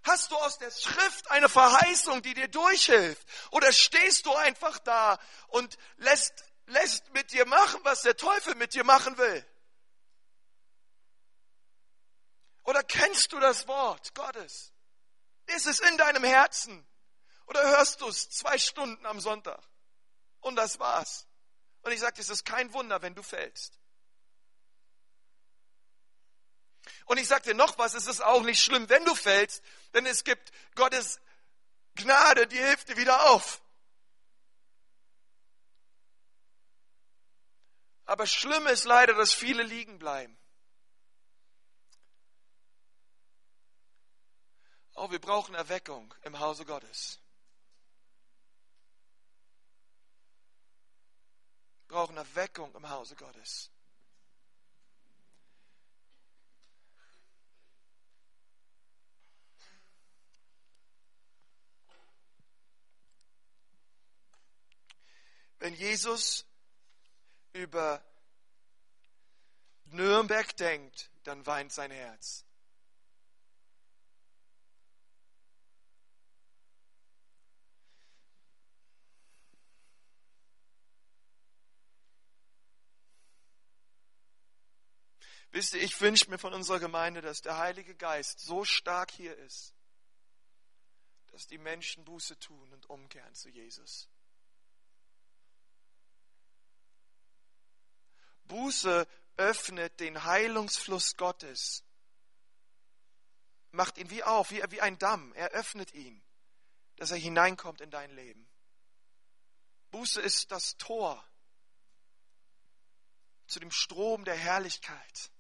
Hast 0.05 0.33
du 0.33 0.37
aus 0.37 0.59
der 0.59 0.71
Schrift 0.71 1.31
eine 1.31 1.49
Verheißung, 1.49 2.23
die 2.23 2.35
dir 2.35 2.49
durchhilft? 2.49 3.27
Oder 3.53 3.73
stehst 3.73 4.27
du 4.27 4.35
einfach 4.35 4.79
da 4.81 5.19
und 5.49 5.77
lässt, 5.97 6.45
lässt 6.67 7.13
mit 7.13 7.31
dir 7.31 7.47
machen, 7.47 7.81
was 7.85 8.03
der 8.03 8.17
Teufel 8.17 8.57
mit 8.57 8.75
dir 8.75 8.83
machen 8.83 9.17
will? 9.17 9.47
Oder 12.65 12.83
kennst 12.83 13.33
du 13.33 13.39
das 13.39 13.69
Wort 13.69 14.15
Gottes? 14.15 14.73
Ist 15.47 15.67
es 15.67 15.79
in 15.81 15.97
deinem 15.99 16.25
Herzen? 16.25 16.87
Oder 17.53 17.69
hörst 17.69 18.01
du 18.01 18.09
es 18.09 18.31
zwei 18.31 18.57
Stunden 18.57 19.05
am 19.05 19.21
Sonntag? 19.21 19.63
Und 20.41 20.57
das 20.57 20.79
war's. 20.79 21.27
Und 21.83 21.93
ich 21.93 22.01
sage, 22.01 22.19
es 22.19 22.31
ist 22.31 22.47
kein 22.47 22.73
Wunder, 22.73 23.03
wenn 23.03 23.15
du 23.15 23.23
fällst. 23.23 23.79
Und 27.05 27.19
ich 27.19 27.29
dir 27.29 27.53
noch 27.53 27.77
was, 27.77 27.93
es 27.93 28.07
ist 28.07 28.23
auch 28.23 28.43
nicht 28.43 28.63
schlimm, 28.63 28.89
wenn 28.89 29.05
du 29.05 29.15
fällst, 29.15 29.63
denn 29.93 30.07
es 30.07 30.25
gibt 30.25 30.51
Gottes 30.77 31.21
Gnade, 31.95 32.47
die 32.47 32.57
hilft 32.57 32.89
dir 32.89 32.97
wieder 32.97 33.29
auf. 33.29 33.61
Aber 38.07 38.27
schlimm 38.27 38.67
ist 38.69 38.85
leider, 38.85 39.13
dass 39.13 39.35
viele 39.35 39.63
liegen 39.63 39.99
bleiben. 39.99 40.39
Oh, 44.95 45.11
wir 45.11 45.21
brauchen 45.21 45.55
Erweckung 45.55 46.15
im 46.23 46.39
Hause 46.39 46.65
Gottes. 46.65 47.22
Brauchen 51.93 52.17
Erweckung 52.17 52.75
im 52.75 52.89
Hause 52.89 53.15
Gottes. 53.17 53.71
Wenn 65.59 65.75
Jesus 65.75 66.47
über 67.53 68.03
Nürnberg 69.85 70.57
denkt, 70.57 71.11
dann 71.25 71.45
weint 71.45 71.73
sein 71.73 71.91
Herz. 71.91 72.47
Wisst 85.53 85.75
ihr, 85.75 85.83
ich 85.83 86.01
wünsche 86.01 86.31
mir 86.31 86.39
von 86.39 86.55
unserer 86.55 86.81
Gemeinde, 86.81 87.21
dass 87.21 87.43
der 87.43 87.59
Heilige 87.59 87.95
Geist 87.95 88.41
so 88.41 88.65
stark 88.65 89.11
hier 89.11 89.37
ist, 89.37 89.75
dass 91.31 91.47
die 91.47 91.59
Menschen 91.59 92.05
Buße 92.05 92.39
tun 92.39 92.73
und 92.73 92.89
umkehren 92.89 93.35
zu 93.35 93.51
Jesus. 93.51 94.09
Buße 98.45 99.07
öffnet 99.37 100.01
den 100.01 100.25
Heilungsfluss 100.25 101.17
Gottes, 101.17 101.85
macht 103.73 103.99
ihn 103.99 104.11
wie 104.11 104.23
auf, 104.23 104.51
wie, 104.51 104.81
ein 104.81 104.99
Damm. 104.99 105.35
Er 105.35 105.51
öffnet 105.51 105.93
ihn, 105.93 106.23
dass 106.97 107.11
er 107.11 107.19
hineinkommt 107.19 107.83
in 107.83 107.91
dein 107.91 108.11
Leben. 108.11 108.49
Buße 109.91 110.21
ist 110.21 110.51
das 110.51 110.77
Tor 110.79 111.23
zu 113.47 113.61
dem 113.61 113.71
Strom 113.71 114.25
der 114.25 114.37
Herrlichkeit. 114.37 115.31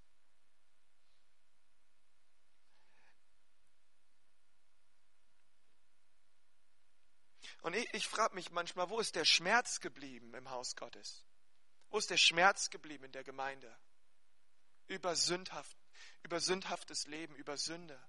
Und 7.62 7.74
ich, 7.74 7.88
ich 7.94 8.08
frage 8.08 8.34
mich 8.34 8.50
manchmal, 8.50 8.90
wo 8.90 8.98
ist 8.98 9.14
der 9.14 9.24
Schmerz 9.24 9.80
geblieben 9.80 10.34
im 10.34 10.50
Haus 10.50 10.74
Gottes? 10.74 11.24
Wo 11.90 11.98
ist 11.98 12.10
der 12.10 12.16
Schmerz 12.16 12.70
geblieben 12.70 13.04
in 13.04 13.12
der 13.12 13.22
Gemeinde? 13.22 13.72
Über, 14.88 15.14
sündhaft, 15.14 15.76
über 16.24 16.40
sündhaftes 16.40 17.06
Leben, 17.06 17.36
über 17.36 17.56
Sünde. 17.56 18.02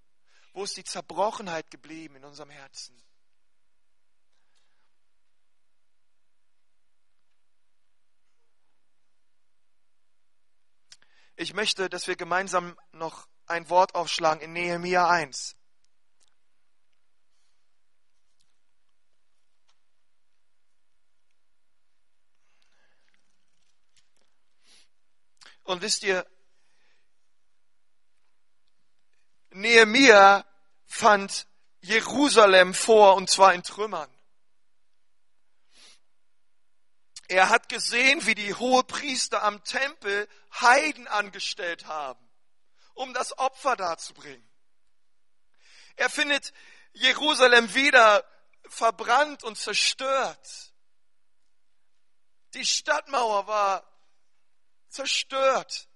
Wo 0.53 0.63
ist 0.63 0.75
die 0.75 0.83
Zerbrochenheit 0.83 1.69
geblieben 1.69 2.15
in 2.15 2.25
unserem 2.25 2.49
Herzen? 2.49 2.99
Ich 11.35 11.53
möchte, 11.53 11.89
dass 11.89 12.07
wir 12.07 12.15
gemeinsam 12.15 12.77
noch 12.91 13.27
ein 13.47 13.69
Wort 13.69 13.95
aufschlagen 13.95 14.41
in 14.41 14.53
Nehemia 14.53 15.07
1. 15.07 15.55
Und 25.63 25.81
wisst 25.81 26.03
ihr, 26.03 26.25
Nehemia 29.51 30.45
fand 30.85 31.47
Jerusalem 31.81 32.73
vor 32.73 33.15
und 33.15 33.29
zwar 33.29 33.53
in 33.53 33.63
Trümmern. 33.63 34.09
Er 37.27 37.49
hat 37.49 37.69
gesehen, 37.69 38.25
wie 38.25 38.35
die 38.35 38.53
Hohepriester 38.53 39.43
am 39.43 39.63
Tempel 39.63 40.27
Heiden 40.59 41.07
angestellt 41.07 41.85
haben, 41.87 42.23
um 42.93 43.13
das 43.13 43.37
Opfer 43.37 43.75
darzubringen. 43.75 44.47
Er 45.95 46.09
findet 46.09 46.53
Jerusalem 46.93 47.73
wieder 47.73 48.23
verbrannt 48.67 49.43
und 49.43 49.57
zerstört. 49.57 50.73
Die 52.53 52.65
Stadtmauer 52.65 53.47
war 53.47 53.92
zerstört. 54.93 55.87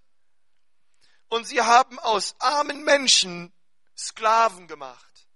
Und 1.29 1.45
sie 1.45 1.61
haben 1.61 1.99
aus 1.99 2.35
armen 2.39 2.83
Menschen 2.83 3.53
Sklaven 3.95 4.67
gemacht. 4.67 5.27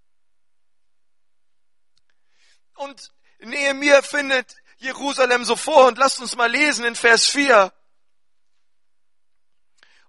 Und 2.74 3.12
Nehemiah 3.40 4.02
findet 4.02 4.56
Jerusalem 4.78 5.44
so 5.44 5.56
vor 5.56 5.86
und 5.86 5.98
lasst 5.98 6.20
uns 6.20 6.36
mal 6.36 6.50
lesen 6.50 6.84
in 6.84 6.96
Vers 6.96 7.26
4. 7.26 7.72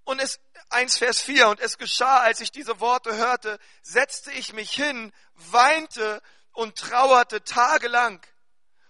Und 0.04 0.20
es, 0.20 0.39
1 0.70 0.98
Vers 0.98 1.22
4, 1.22 1.50
und 1.50 1.60
es 1.60 1.78
geschah, 1.78 2.20
als 2.20 2.42
ich 2.42 2.52
diese 2.52 2.80
Worte 2.80 3.16
hörte, 3.16 3.60
setzte 3.82 4.32
ich 4.32 4.54
mich 4.54 4.72
hin, 4.72 5.13
weinte 5.36 6.22
und 6.52 6.78
trauerte 6.78 7.44
tagelang. 7.44 8.26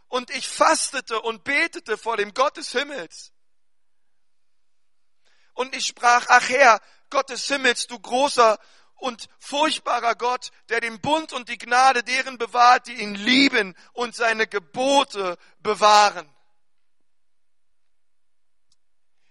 Und 0.08 0.30
ich 0.30 0.47
fastete 0.47 1.21
und 1.21 1.43
betete 1.43 1.97
vor 1.97 2.17
dem 2.17 2.34
Gott 2.34 2.58
des 2.58 2.71
Himmels. 2.71 3.32
Und 5.53 5.75
ich 5.75 5.85
sprach, 5.85 6.25
ach 6.29 6.49
Herr, 6.49 6.81
Gott 7.09 7.29
des 7.29 7.47
Himmels, 7.47 7.87
du 7.87 7.99
großer 7.99 8.59
und 8.95 9.27
furchtbarer 9.37 10.15
Gott, 10.15 10.51
der 10.69 10.81
den 10.81 10.99
Bund 11.01 11.33
und 11.33 11.49
die 11.49 11.57
Gnade 11.57 12.03
deren 12.03 12.37
bewahrt, 12.37 12.87
die 12.87 13.01
ihn 13.01 13.15
lieben 13.15 13.75
und 13.91 14.15
seine 14.15 14.47
Gebote 14.47 15.37
bewahren. 15.59 16.33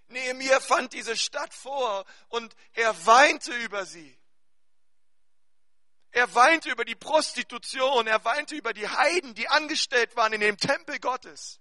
Nehemiah 0.08 0.60
fand 0.60 0.92
diese 0.92 1.16
Stadt 1.16 1.54
vor 1.54 2.04
und 2.28 2.54
er 2.74 3.06
weinte 3.06 3.52
über 3.54 3.86
sie. 3.86 4.18
Er 6.10 6.34
weinte 6.34 6.70
über 6.70 6.84
die 6.84 6.94
Prostitution, 6.94 8.06
er 8.06 8.22
weinte 8.24 8.54
über 8.54 8.74
die 8.74 8.86
Heiden, 8.86 9.34
die 9.34 9.48
angestellt 9.48 10.14
waren 10.14 10.34
in 10.34 10.42
dem 10.42 10.58
Tempel 10.58 10.98
Gottes. 11.00 11.58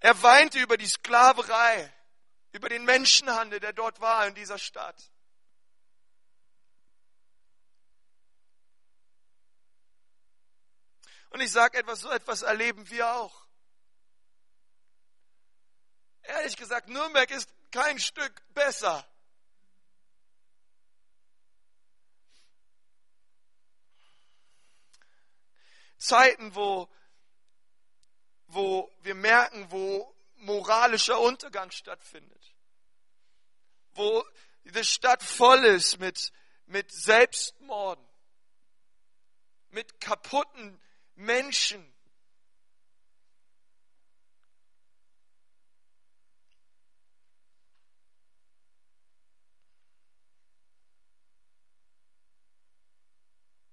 Er 0.00 0.20
weinte 0.22 0.58
über 0.58 0.76
die 0.76 0.88
Sklaverei 0.88 1.92
über 2.52 2.68
den 2.68 2.84
Menschenhandel, 2.84 3.60
der 3.60 3.72
dort 3.72 4.00
war 4.00 4.26
in 4.26 4.34
dieser 4.34 4.58
Stadt. 4.58 5.10
Und 11.30 11.40
ich 11.40 11.52
sage 11.52 11.78
etwas, 11.78 12.00
so 12.00 12.10
etwas 12.10 12.42
erleben 12.42 12.88
wir 12.90 13.14
auch. 13.14 13.46
Ehrlich 16.22 16.56
gesagt, 16.56 16.88
Nürnberg 16.88 17.30
ist 17.30 17.48
kein 17.70 17.98
Stück 17.98 18.42
besser. 18.54 19.06
Zeiten, 25.98 26.54
wo, 26.54 26.88
wo 28.46 28.90
wir 29.02 29.14
merken, 29.14 29.70
wo 29.70 30.14
moralischer 30.38 31.20
Untergang 31.20 31.70
stattfindet. 31.70 32.54
Wo 33.92 34.24
die 34.64 34.84
Stadt 34.84 35.22
voll 35.22 35.64
ist 35.64 35.98
mit, 35.98 36.32
mit 36.66 36.92
Selbstmorden, 36.92 38.04
mit 39.70 40.00
kaputten 40.00 40.80
Menschen. 41.14 41.94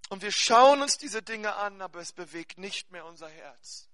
Und 0.09 0.21
wir 0.21 0.31
schauen 0.31 0.81
uns 0.81 0.97
diese 0.97 1.21
Dinge 1.21 1.55
an, 1.55 1.81
aber 1.81 1.99
es 1.99 2.13
bewegt 2.13 2.57
nicht 2.57 2.91
mehr 2.91 3.05
unser 3.05 3.27
Herz. 3.27 3.89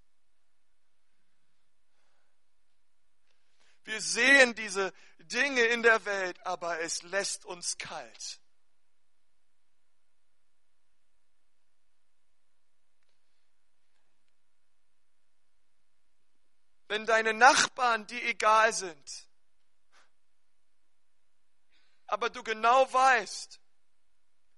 Wir 4.02 4.08
sehen 4.08 4.56
diese 4.56 4.92
Dinge 5.20 5.62
in 5.62 5.84
der 5.84 6.04
Welt, 6.06 6.44
aber 6.44 6.80
es 6.80 7.04
lässt 7.04 7.46
uns 7.46 7.78
kalt. 7.78 8.40
Wenn 16.88 17.06
deine 17.06 17.34
Nachbarn 17.34 18.08
dir 18.08 18.24
egal 18.24 18.74
sind, 18.74 19.28
aber 22.08 22.32
du 22.32 22.42
genau 22.42 22.92
weißt, 22.92 23.60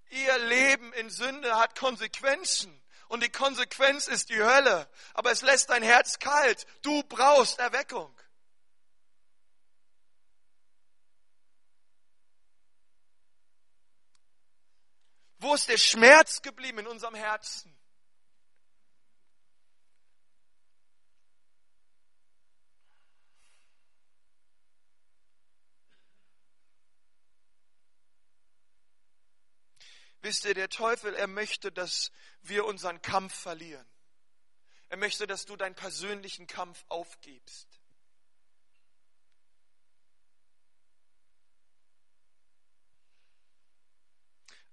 ihr 0.08 0.38
Leben 0.38 0.90
in 0.94 1.10
Sünde 1.10 1.54
hat 1.58 1.78
Konsequenzen 1.78 2.82
und 3.08 3.22
die 3.22 3.30
Konsequenz 3.30 4.08
ist 4.08 4.30
die 4.30 4.42
Hölle, 4.42 4.90
aber 5.12 5.32
es 5.32 5.42
lässt 5.42 5.68
dein 5.68 5.82
Herz 5.82 6.18
kalt. 6.18 6.66
Du 6.80 7.02
brauchst 7.02 7.58
Erweckung. 7.58 8.18
Wo 15.44 15.54
ist 15.54 15.68
der 15.68 15.76
Schmerz 15.76 16.40
geblieben 16.40 16.78
in 16.78 16.86
unserem 16.86 17.14
Herzen? 17.14 17.70
Wisst 30.22 30.46
ihr, 30.46 30.54
der 30.54 30.70
Teufel, 30.70 31.14
er 31.14 31.26
möchte, 31.26 31.70
dass 31.70 32.10
wir 32.40 32.64
unseren 32.64 33.02
Kampf 33.02 33.34
verlieren. 33.34 33.86
Er 34.88 34.96
möchte, 34.96 35.26
dass 35.26 35.44
du 35.44 35.56
deinen 35.56 35.74
persönlichen 35.74 36.46
Kampf 36.46 36.86
aufgibst. 36.88 37.73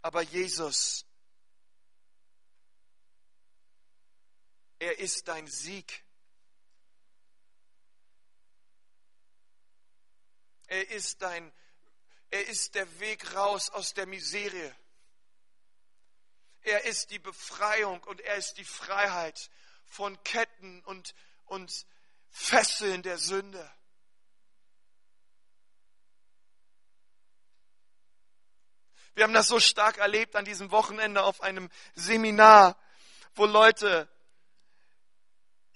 Aber 0.01 0.21
Jesus, 0.21 1.05
er 4.79 4.97
ist 4.97 5.27
dein 5.27 5.47
Sieg. 5.47 6.03
Er 10.67 10.89
ist 10.89 11.21
dein, 11.21 11.51
er 12.29 12.47
ist 12.47 12.75
der 12.75 12.99
Weg 12.99 13.35
raus 13.35 13.69
aus 13.69 13.93
der 13.93 14.07
Miserie. 14.07 14.75
Er 16.61 16.85
ist 16.85 17.11
die 17.11 17.19
Befreiung 17.19 18.01
und 18.03 18.21
er 18.21 18.37
ist 18.37 18.57
die 18.57 18.65
Freiheit 18.65 19.49
von 19.85 20.21
Ketten 20.23 20.83
und, 20.85 21.13
und 21.45 21.85
Fesseln 22.29 23.03
der 23.03 23.17
Sünde. 23.17 23.69
Wir 29.21 29.25
haben 29.25 29.35
das 29.35 29.49
so 29.49 29.59
stark 29.59 29.99
erlebt 29.99 30.35
an 30.35 30.45
diesem 30.45 30.71
Wochenende 30.71 31.21
auf 31.21 31.41
einem 31.41 31.69
Seminar, 31.93 32.75
wo 33.35 33.45
Leute 33.45 34.09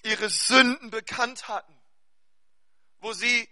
ihre 0.01 0.31
Sünden 0.31 0.89
bekannt 0.89 1.47
hatten, 1.47 1.79
wo 3.01 3.13
sie 3.13 3.47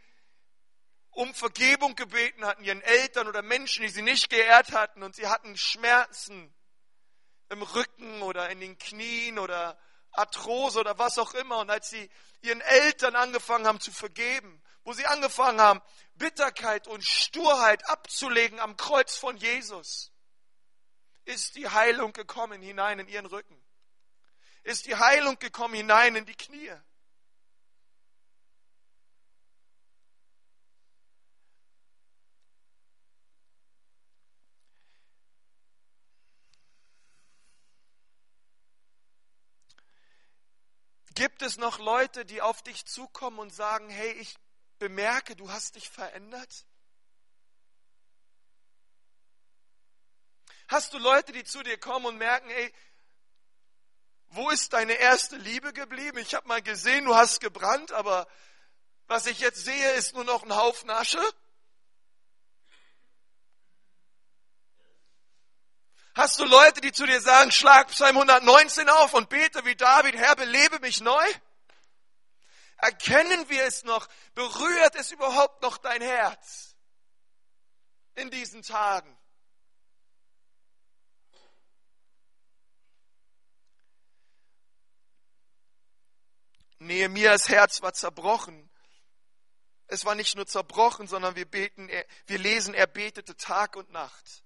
um 1.12 1.32
Vergebung 1.36 1.93
gebeten 1.93 2.43
hatten, 2.43 2.63
ihren 2.63 2.82
Eltern 2.82 3.27
oder 3.27 3.43
Menschen, 3.43 3.84
die 3.84 3.89
sie 3.89 4.01
nicht 4.01 4.32
geehrt 4.32 4.71
hatten, 4.71 5.03
und 5.03 5.15
sie 5.15 5.27
hatten 5.27 5.56
Schmerzen 5.58 6.51
im 7.49 7.62
Rücken 7.62 8.23
oder 8.23 8.49
in 8.49 8.62
den 8.62 8.79
Knien 8.79 9.38
oder 9.38 9.77
Arthrose 10.10 10.79
oder 10.79 10.97
was 10.97 11.19
auch 11.19 11.36
immer. 11.36 11.60
Und 11.60 11.69
als 11.69 11.91
sie 11.91 12.10
ihren 12.41 12.62
Eltern 12.62 13.15
angefangen 13.15 13.67
haben 13.67 13.79
zu 13.79 13.91
vergeben, 13.91 14.60
wo 14.84 14.93
sie 14.93 15.06
angefangen 15.06 15.62
haben, 15.62 15.82
Bitterkeit 16.15 16.88
und 16.88 17.04
Sturheit 17.04 17.88
abzulegen 17.89 18.60
am 18.60 18.78
Kreuz 18.78 19.15
von 19.15 19.38
Jesus, 19.38 20.12
ist 21.26 21.56
die 21.56 21.69
Heilung 21.69 22.13
gekommen 22.13 22.62
hinein 22.62 23.00
in 23.00 23.08
ihren 23.08 23.26
Rücken. 23.26 23.62
Ist 24.63 24.86
die 24.86 24.96
Heilung 24.96 25.39
gekommen 25.39 25.74
hinein 25.74 26.15
in 26.15 26.26
die 26.26 26.36
Knie. 26.36 26.72
Gibt 41.15 41.43
es 41.43 41.58
noch 41.58 41.78
Leute, 41.78 42.26
die 42.26 42.41
auf 42.41 42.63
dich 42.63 42.86
zukommen 42.86 43.38
und 43.38 43.54
sagen, 43.54 43.89
hey, 43.89 44.12
ich 44.13 44.36
bemerke, 44.84 45.34
du 45.38 45.50
hast 45.50 45.76
dich 45.76 45.89
verändert? 45.89 46.65
Hast 50.67 50.91
du 50.91 50.98
Leute, 50.98 51.32
die 51.32 51.46
zu 51.46 51.63
dir 51.63 51.80
kommen 51.80 52.06
und 52.06 52.17
merken, 52.17 52.50
ey, 52.50 52.74
wo 54.28 54.50
ist 54.50 54.74
deine 54.74 54.91
erste 54.96 55.38
Liebe 55.38 55.72
geblieben? 55.72 56.17
Ich 56.17 56.36
habe 56.36 56.50
mal 56.50 56.62
gesehen, 56.62 57.06
du 57.06 57.15
hast 57.15 57.39
gebrannt, 57.39 57.93
aber 57.93 58.28
was 59.08 59.26
ich 59.26 59.39
jetzt 59.39 59.63
sehe, 59.63 59.91
ist 59.91 60.15
nur 60.15 60.26
noch 60.26 60.43
ein 60.43 60.54
Haufen 60.54 60.89
Asche. 60.89 61.24
Hast 66.13 66.39
du 66.39 66.43
Leute, 66.43 66.82
die 66.82 66.91
zu 66.91 67.06
dir 67.06 67.22
sagen, 67.22 67.52
schlag 67.52 67.88
Psalm 67.88 68.17
119 68.17 68.89
auf 68.89 69.13
und 69.13 69.30
bete 69.30 69.63
wie 69.63 69.76
David, 69.76 70.17
Herr, 70.17 70.36
belebe 70.36 70.80
mich 70.80 71.00
neu? 71.00 71.26
Erkennen 72.84 73.48
wir 73.48 73.63
es 73.63 73.86
noch? 73.86 74.10
Berührt 74.36 74.96
es 74.96 75.13
überhaupt 75.13 75.62
noch 75.62 75.78
dein 75.78 76.02
Herz 76.02 76.76
in 78.15 78.30
diesen 78.30 78.62
Tagen? 78.62 79.17
Nehemias 86.80 87.48
Herz 87.48 87.82
war 87.82 87.93
zerbrochen. 87.93 88.69
Es 89.88 90.04
war 90.04 90.15
nicht 90.15 90.36
nur 90.36 90.46
zerbrochen, 90.46 91.08
sondern 91.08 91.38
wir 91.38 91.46
beten, 91.46 91.89
wir 92.28 92.38
lesen, 92.38 92.74
er 92.74 92.88
betete 92.88 93.38
Tag 93.38 93.78
und 93.78 93.91
Nacht. 93.91 94.43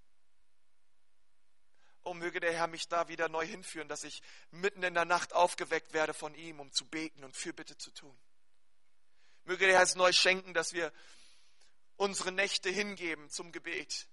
Oh, 2.03 2.13
möge 2.13 2.39
der 2.39 2.53
Herr 2.53 2.67
mich 2.67 2.87
da 2.87 3.07
wieder 3.07 3.29
neu 3.29 3.47
hinführen, 3.47 3.87
dass 3.87 4.03
ich 4.03 4.21
mitten 4.51 4.83
in 4.83 4.93
der 4.93 5.05
Nacht 5.05 5.33
aufgeweckt 5.33 5.93
werde 5.93 6.13
von 6.13 6.35
ihm, 6.35 6.59
um 6.59 6.71
zu 6.71 6.85
beten 6.85 7.23
und 7.23 7.35
Fürbitte 7.35 7.75
zu 7.79 7.89
tun. 7.89 8.15
Möge 9.47 9.65
der 9.65 9.77
Herr 9.77 9.83
es 9.83 9.95
neu 9.95 10.11
schenken, 10.11 10.53
dass 10.53 10.73
wir 10.73 10.91
unsere 11.95 12.33
Nächte 12.33 12.69
hingeben 12.69 13.29
zum 13.29 13.53
Gebet 13.53 14.09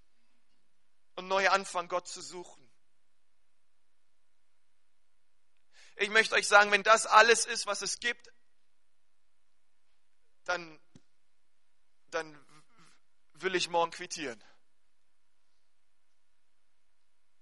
und 1.17 1.27
neu 1.27 1.49
anfangen, 1.49 1.89
Gott 1.89 2.07
zu 2.07 2.23
suchen. 2.23 2.71
Ich 5.97 6.09
möchte 6.11 6.37
euch 6.37 6.47
sagen, 6.47 6.71
wenn 6.71 6.85
das 6.85 7.07
alles 7.07 7.47
ist, 7.47 7.67
was 7.67 7.83
es 7.83 7.99
gibt, 7.99 8.33
dann, 10.45 10.81
dann 12.11 12.47
will 13.33 13.57
ich 13.57 13.69
morgen 13.69 13.91
quittieren. 13.91 14.43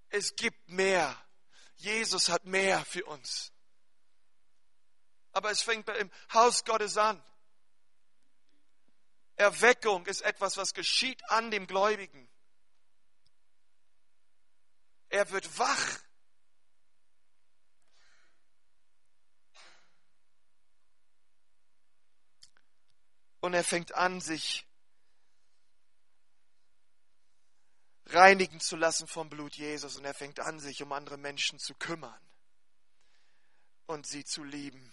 Es 0.08 0.34
gibt 0.34 0.66
mehr. 0.70 1.14
Jesus 1.76 2.30
hat 2.30 2.46
mehr 2.46 2.82
für 2.86 3.04
uns. 3.04 3.52
Aber 5.32 5.50
es 5.50 5.60
fängt 5.60 5.90
im 5.90 6.10
Haus 6.32 6.64
Gottes 6.64 6.96
an. 6.96 7.22
Erweckung 9.36 10.06
ist 10.06 10.22
etwas, 10.22 10.56
was 10.56 10.74
geschieht 10.74 11.22
an 11.30 11.50
dem 11.50 11.66
Gläubigen. 11.66 12.28
Er 15.08 15.30
wird 15.30 15.58
wach. 15.58 16.00
Und 23.40 23.54
er 23.54 23.64
fängt 23.64 23.92
an, 23.94 24.20
sich 24.20 24.64
reinigen 28.06 28.60
zu 28.60 28.76
lassen 28.76 29.06
vom 29.06 29.28
Blut 29.28 29.56
Jesus 29.56 29.96
und 29.96 30.04
er 30.04 30.14
fängt 30.14 30.40
an, 30.40 30.60
sich 30.60 30.82
um 30.82 30.92
andere 30.92 31.16
Menschen 31.16 31.58
zu 31.58 31.74
kümmern 31.74 32.20
und 33.86 34.06
sie 34.06 34.24
zu 34.24 34.44
lieben. 34.44 34.92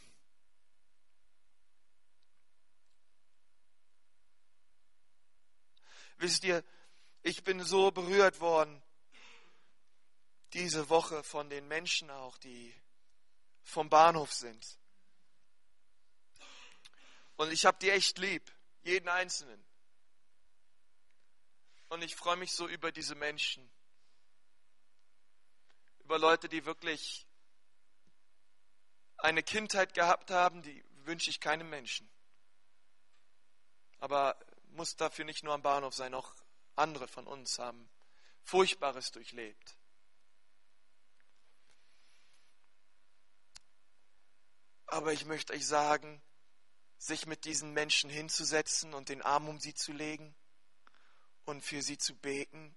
Wisst 6.19 6.43
ihr, 6.43 6.63
ich 7.23 7.43
bin 7.43 7.63
so 7.63 7.91
berührt 7.91 8.39
worden 8.39 8.81
diese 10.53 10.89
Woche 10.89 11.23
von 11.23 11.49
den 11.49 11.67
Menschen 11.67 12.09
auch, 12.09 12.37
die 12.37 12.73
vom 13.63 13.89
Bahnhof 13.89 14.33
sind. 14.33 14.77
Und 17.37 17.51
ich 17.51 17.65
habe 17.65 17.77
die 17.79 17.89
echt 17.89 18.17
lieb, 18.17 18.51
jeden 18.83 19.07
Einzelnen. 19.07 19.63
Und 21.87 22.03
ich 22.03 22.15
freue 22.15 22.35
mich 22.35 22.51
so 22.51 22.67
über 22.67 22.91
diese 22.91 23.15
Menschen. 23.15 23.69
Über 25.99 26.19
Leute, 26.19 26.49
die 26.49 26.65
wirklich 26.65 27.25
eine 29.17 29.43
Kindheit 29.43 29.93
gehabt 29.93 30.31
haben, 30.31 30.61
die 30.63 30.83
wünsche 31.05 31.29
ich 31.29 31.39
keinem 31.39 31.69
Menschen. 31.69 32.09
Aber 33.99 34.37
muss 34.69 34.95
dafür 34.95 35.25
nicht 35.25 35.43
nur 35.43 35.53
am 35.53 35.61
Bahnhof 35.61 35.93
sein, 35.93 36.13
auch 36.13 36.33
andere 36.75 37.07
von 37.07 37.27
uns 37.27 37.59
haben 37.59 37.89
Furchtbares 38.43 39.11
durchlebt. 39.11 39.77
Aber 44.87 45.13
ich 45.13 45.25
möchte 45.25 45.53
euch 45.53 45.67
sagen, 45.67 46.21
sich 46.97 47.25
mit 47.25 47.45
diesen 47.45 47.73
Menschen 47.73 48.09
hinzusetzen 48.09 48.93
und 48.93 49.09
den 49.09 49.21
Arm 49.21 49.47
um 49.47 49.59
sie 49.59 49.73
zu 49.73 49.91
legen 49.91 50.35
und 51.45 51.61
für 51.61 51.81
sie 51.81 51.97
zu 51.97 52.15
beten 52.15 52.75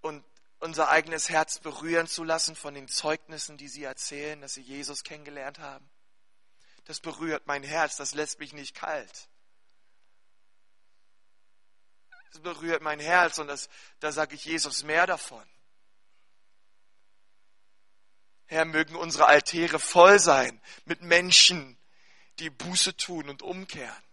und 0.00 0.24
unser 0.60 0.88
eigenes 0.88 1.28
Herz 1.28 1.58
berühren 1.58 2.06
zu 2.06 2.22
lassen 2.22 2.54
von 2.54 2.74
den 2.74 2.88
Zeugnissen, 2.88 3.56
die 3.56 3.68
sie 3.68 3.84
erzählen, 3.84 4.40
dass 4.40 4.54
sie 4.54 4.62
Jesus 4.62 5.04
kennengelernt 5.04 5.58
haben. 5.58 5.90
Das 6.90 6.98
berührt 6.98 7.46
mein 7.46 7.62
Herz, 7.62 7.94
das 7.94 8.14
lässt 8.14 8.40
mich 8.40 8.52
nicht 8.52 8.74
kalt. 8.74 9.28
Das 12.32 12.42
berührt 12.42 12.82
mein 12.82 12.98
Herz 12.98 13.38
und 13.38 13.46
das, 13.46 13.68
da 14.00 14.10
sage 14.10 14.34
ich 14.34 14.44
Jesus 14.44 14.82
mehr 14.82 15.06
davon. 15.06 15.48
Herr, 18.46 18.64
mögen 18.64 18.96
unsere 18.96 19.26
Altäre 19.26 19.78
voll 19.78 20.18
sein 20.18 20.60
mit 20.84 21.00
Menschen, 21.00 21.78
die 22.40 22.50
Buße 22.50 22.96
tun 22.96 23.28
und 23.28 23.42
umkehren. 23.42 24.04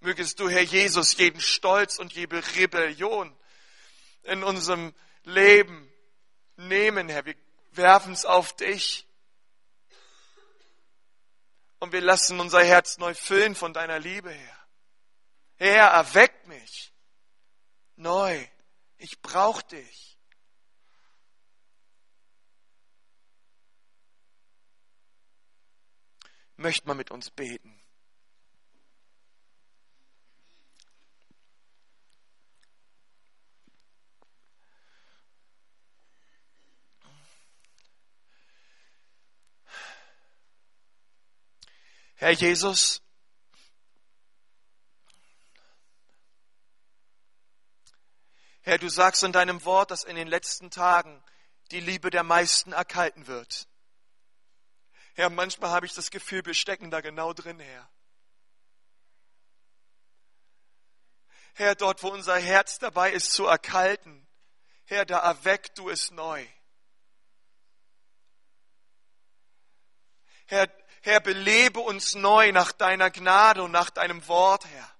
Mögest 0.00 0.40
du, 0.40 0.48
Herr 0.48 0.62
Jesus, 0.62 1.18
jeden 1.18 1.42
Stolz 1.42 1.98
und 1.98 2.14
jede 2.14 2.42
Rebellion 2.56 3.38
in 4.22 4.42
unserem 4.42 4.94
Leben 5.24 5.92
nehmen, 6.56 7.10
Herr. 7.10 7.26
Wir 7.26 7.36
werfen 7.72 8.12
es 8.12 8.24
auf 8.24 8.54
dich. 8.56 9.06
Und 11.78 11.92
wir 11.92 12.00
lassen 12.00 12.40
unser 12.40 12.64
Herz 12.64 12.98
neu 12.98 13.14
füllen 13.14 13.54
von 13.54 13.72
deiner 13.72 13.98
Liebe, 13.98 14.30
Herr. 14.32 14.58
Herr, 15.56 15.86
erweck 15.88 16.46
mich 16.46 16.92
neu. 17.96 18.46
Ich 18.96 19.20
brauche 19.20 19.64
dich. 19.64 20.18
Möcht 26.56 26.86
mal 26.86 26.94
mit 26.94 27.10
uns 27.12 27.30
beten. 27.30 27.77
Herr 42.20 42.32
Jesus, 42.32 43.00
Herr, 48.62 48.76
du 48.78 48.88
sagst 48.88 49.22
in 49.22 49.32
deinem 49.32 49.64
Wort, 49.64 49.92
dass 49.92 50.02
in 50.02 50.16
den 50.16 50.26
letzten 50.26 50.70
Tagen 50.70 51.22
die 51.70 51.78
Liebe 51.78 52.10
der 52.10 52.24
meisten 52.24 52.72
erkalten 52.72 53.28
wird. 53.28 53.68
Herr, 55.14 55.30
manchmal 55.30 55.70
habe 55.70 55.86
ich 55.86 55.94
das 55.94 56.10
Gefühl, 56.10 56.44
wir 56.44 56.54
stecken 56.54 56.90
da 56.90 57.00
genau 57.00 57.32
drin, 57.32 57.60
Herr. 57.60 57.88
Herr, 61.54 61.76
dort, 61.76 62.02
wo 62.02 62.08
unser 62.08 62.36
Herz 62.36 62.80
dabei 62.80 63.12
ist 63.12 63.30
zu 63.30 63.46
erkalten, 63.46 64.26
Herr, 64.86 65.06
da 65.06 65.20
erweck 65.20 65.72
du 65.76 65.88
es 65.88 66.10
neu. 66.10 66.44
Herr, 70.46 70.68
Herr, 71.08 71.20
belebe 71.20 71.80
uns 71.80 72.14
neu 72.14 72.52
nach 72.52 72.70
deiner 72.70 73.10
Gnade 73.10 73.62
und 73.62 73.70
nach 73.70 73.88
deinem 73.88 74.28
Wort, 74.28 74.66
Herr. 74.66 74.94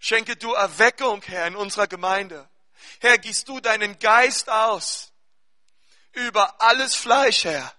Schenke 0.00 0.34
du 0.34 0.54
Erweckung, 0.54 1.20
Herr, 1.26 1.46
in 1.46 1.56
unserer 1.56 1.86
Gemeinde. 1.86 2.48
Herr, 3.00 3.18
gießt 3.18 3.46
du 3.46 3.60
deinen 3.60 3.98
Geist 3.98 4.48
aus 4.48 5.12
über 6.12 6.62
alles 6.62 6.94
Fleisch, 6.94 7.44
Herr. 7.44 7.70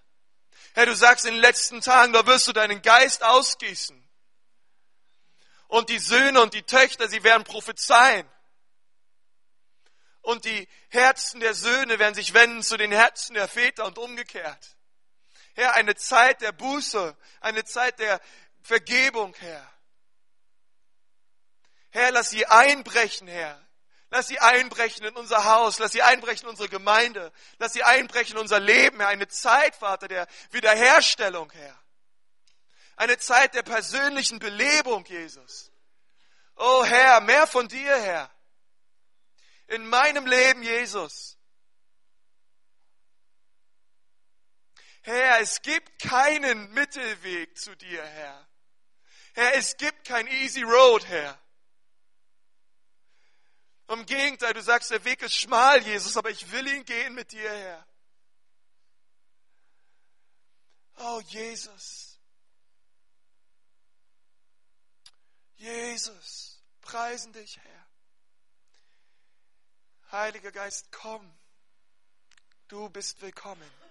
Herr, 0.74 0.86
du 0.86 0.94
sagst 0.94 1.24
in 1.24 1.34
den 1.34 1.40
letzten 1.40 1.80
Tagen, 1.80 2.12
da 2.12 2.24
wirst 2.28 2.46
du 2.46 2.52
deinen 2.52 2.80
Geist 2.80 3.24
ausgießen. 3.24 4.08
Und 5.66 5.88
die 5.88 5.98
Söhne 5.98 6.40
und 6.40 6.54
die 6.54 6.62
Töchter, 6.62 7.08
sie 7.08 7.24
werden 7.24 7.42
prophezeien. 7.42 8.30
Und 10.20 10.44
die 10.44 10.68
Herzen 10.90 11.40
der 11.40 11.54
Söhne 11.54 11.98
werden 11.98 12.14
sich 12.14 12.34
wenden 12.34 12.62
zu 12.62 12.76
den 12.76 12.92
Herzen 12.92 13.34
der 13.34 13.48
Väter 13.48 13.84
und 13.84 13.98
umgekehrt. 13.98 14.77
Herr, 15.58 15.74
eine 15.74 15.96
Zeit 15.96 16.40
der 16.40 16.52
Buße, 16.52 17.16
eine 17.40 17.64
Zeit 17.64 17.98
der 17.98 18.20
Vergebung, 18.62 19.34
Herr. 19.40 19.72
Herr, 21.90 22.12
lass 22.12 22.30
sie 22.30 22.46
einbrechen, 22.46 23.26
Herr. 23.26 23.60
Lass 24.10 24.28
sie 24.28 24.38
einbrechen 24.38 25.04
in 25.04 25.16
unser 25.16 25.46
Haus, 25.46 25.80
lass 25.80 25.90
sie 25.90 26.02
einbrechen 26.02 26.44
in 26.44 26.50
unsere 26.50 26.68
Gemeinde, 26.68 27.32
lass 27.58 27.72
sie 27.72 27.82
einbrechen 27.82 28.36
in 28.36 28.40
unser 28.40 28.60
Leben, 28.60 29.00
Herr. 29.00 29.08
Eine 29.08 29.26
Zeit, 29.26 29.74
Vater, 29.74 30.06
der 30.06 30.28
Wiederherstellung, 30.52 31.50
Herr. 31.50 31.82
Eine 32.94 33.18
Zeit 33.18 33.54
der 33.54 33.64
persönlichen 33.64 34.38
Belebung, 34.38 35.04
Jesus. 35.06 35.72
Oh 36.54 36.84
Herr, 36.84 37.20
mehr 37.20 37.48
von 37.48 37.66
dir, 37.66 37.96
Herr. 37.96 38.30
In 39.66 39.88
meinem 39.88 40.24
Leben, 40.24 40.62
Jesus. 40.62 41.37
Herr, 45.08 45.40
es 45.40 45.62
gibt 45.62 46.02
keinen 46.02 46.70
Mittelweg 46.74 47.56
zu 47.56 47.74
dir, 47.74 48.04
Herr. 48.04 48.46
Herr, 49.32 49.54
es 49.54 49.74
gibt 49.78 50.06
kein 50.06 50.26
easy 50.26 50.62
road, 50.62 51.06
Herr. 51.06 51.40
Im 53.88 54.04
Gegenteil, 54.04 54.52
du 54.52 54.60
sagst, 54.60 54.90
der 54.90 55.02
Weg 55.06 55.22
ist 55.22 55.34
schmal, 55.34 55.82
Jesus, 55.82 56.14
aber 56.18 56.28
ich 56.28 56.52
will 56.52 56.66
ihn 56.66 56.84
gehen 56.84 57.14
mit 57.14 57.32
dir, 57.32 57.50
Herr. 57.50 57.86
Oh, 60.96 61.22
Jesus. 61.28 62.18
Jesus, 65.56 66.62
preisen 66.82 67.32
dich, 67.32 67.56
Herr. 67.56 67.86
Heiliger 70.12 70.52
Geist, 70.52 70.92
komm. 70.92 71.34
Du 72.66 72.90
bist 72.90 73.22
willkommen. 73.22 73.87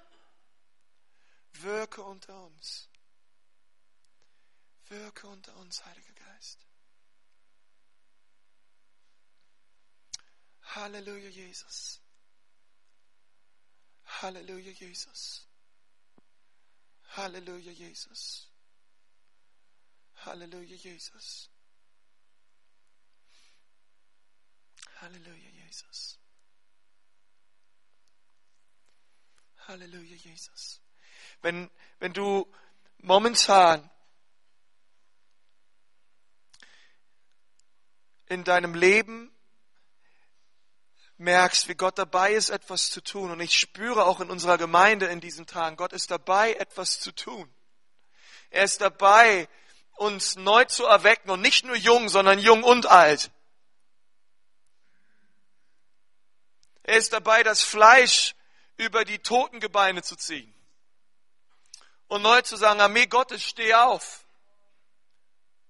Wirke 1.62 2.02
unter 2.04 2.46
uns. 2.46 2.90
Wirke 4.88 5.28
unter 5.28 5.56
uns, 5.58 5.84
Heiliger 5.86 6.14
Geist. 6.14 6.66
Halleluja, 10.62 11.30
Jesus. 11.30 12.02
Halleluja, 14.06 14.72
Jesus. 14.72 15.48
Halleluja, 17.16 17.72
Jesus. 17.72 18.52
Halleluja, 20.16 20.76
Jesus. 20.76 21.50
Halleluja, 25.02 25.50
Jesus. 25.50 26.20
Halleluja, 29.68 30.16
Jesus 30.16 30.82
wenn, 31.42 31.70
wenn 32.00 32.14
du 32.14 32.52
momentan 33.00 33.90
in 38.28 38.44
deinem 38.44 38.74
Leben 38.74 39.32
merkst, 41.18 41.68
wie 41.68 41.76
Gott 41.76 41.98
dabei 41.98 42.34
ist, 42.34 42.50
etwas 42.50 42.90
zu 42.92 43.02
tun. 43.02 43.32
Und 43.32 43.40
ich 43.40 43.58
spüre 43.58 44.06
auch 44.06 44.20
in 44.20 44.30
unserer 44.30 44.58
Gemeinde 44.58 45.08
in 45.08 45.20
diesen 45.20 45.48
Tagen, 45.48 45.78
Gott 45.78 45.94
ist 45.94 46.12
dabei, 46.12 46.54
etwas 46.54 47.00
zu 47.00 47.12
tun. 47.12 47.52
Er 48.50 48.64
ist 48.64 48.82
dabei, 48.82 49.48
uns 49.96 50.36
neu 50.36 50.66
zu 50.66 50.86
erwecken 50.86 51.32
und 51.32 51.42
nicht 51.42 51.66
nur 51.66 51.76
jung, 51.76 52.10
sondern 52.10 52.40
jung 52.40 52.64
und 52.64 52.86
alt. 52.86 53.32
Er 56.84 56.98
ist 56.98 57.14
dabei, 57.14 57.44
das 57.44 57.64
Fleisch 57.64 58.36
über 58.78 59.04
die 59.04 59.20
toten 59.20 59.60
Gebeine 59.60 60.04
zu 60.04 60.16
ziehen 60.16 60.54
und 62.08 62.22
neu 62.22 62.42
zu 62.42 62.56
sagen, 62.58 62.80
Armee 62.82 63.08
Gottes, 63.08 63.44
steh 63.44 63.74
auf 63.74 64.26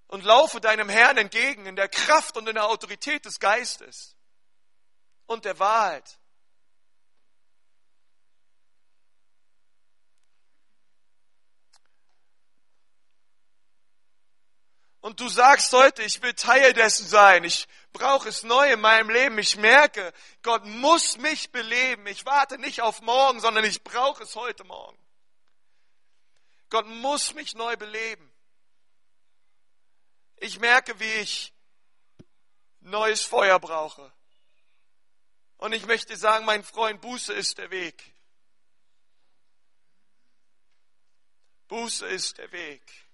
und 0.08 0.24
laufe 0.24 0.62
deinem 0.62 0.90
Herrn 0.90 1.18
entgegen 1.18 1.66
in 1.66 1.76
der 1.76 1.90
Kraft 1.90 2.38
und 2.38 2.48
in 2.48 2.56
der 2.56 2.66
Autorität 2.66 3.26
des 3.26 3.40
Geistes 3.40 4.16
und 5.26 5.46
der 5.46 5.60
Wahrheit. 5.60 6.18
Und 15.08 15.22
du 15.22 15.30
sagst 15.30 15.72
heute, 15.72 16.04
ich 16.04 16.22
will 16.22 16.34
Teil 16.34 16.74
dessen 16.74 17.08
sein. 17.08 17.46
Ich 17.46 17.66
brauche 17.94 18.28
es 18.28 18.44
neu 18.44 18.74
in 18.74 18.82
meinem 18.82 19.10
Leben. 19.10 19.38
Ich 19.38 19.56
merke, 19.56 20.12
Gott 20.42 20.66
muss 20.66 21.18
mich 21.18 21.50
beleben. 21.52 22.08
Ich 22.08 22.26
warte 22.26 22.58
nicht 22.58 22.82
auf 22.82 23.02
morgen, 23.02 23.40
sondern 23.40 23.64
ich 23.64 23.84
brauche 23.84 24.24
es 24.24 24.36
heute 24.36 24.66
Morgen. 24.66 24.98
Gott 26.70 26.86
muss 26.88 27.34
mich 27.34 27.56
neu 27.56 27.76
beleben. 27.78 28.32
Ich 30.38 30.60
merke, 30.60 31.00
wie 31.00 31.14
ich 31.14 31.54
neues 32.82 33.24
Feuer 33.24 33.60
brauche. 33.60 34.14
Und 35.58 35.74
ich 35.74 35.86
möchte 35.86 36.16
sagen, 36.16 36.46
mein 36.46 36.64
Freund, 36.64 37.02
Buße 37.02 37.34
ist 37.34 37.58
der 37.58 37.72
Weg. 37.72 38.14
Buße 41.68 42.06
ist 42.08 42.38
der 42.38 42.52
Weg. 42.52 43.08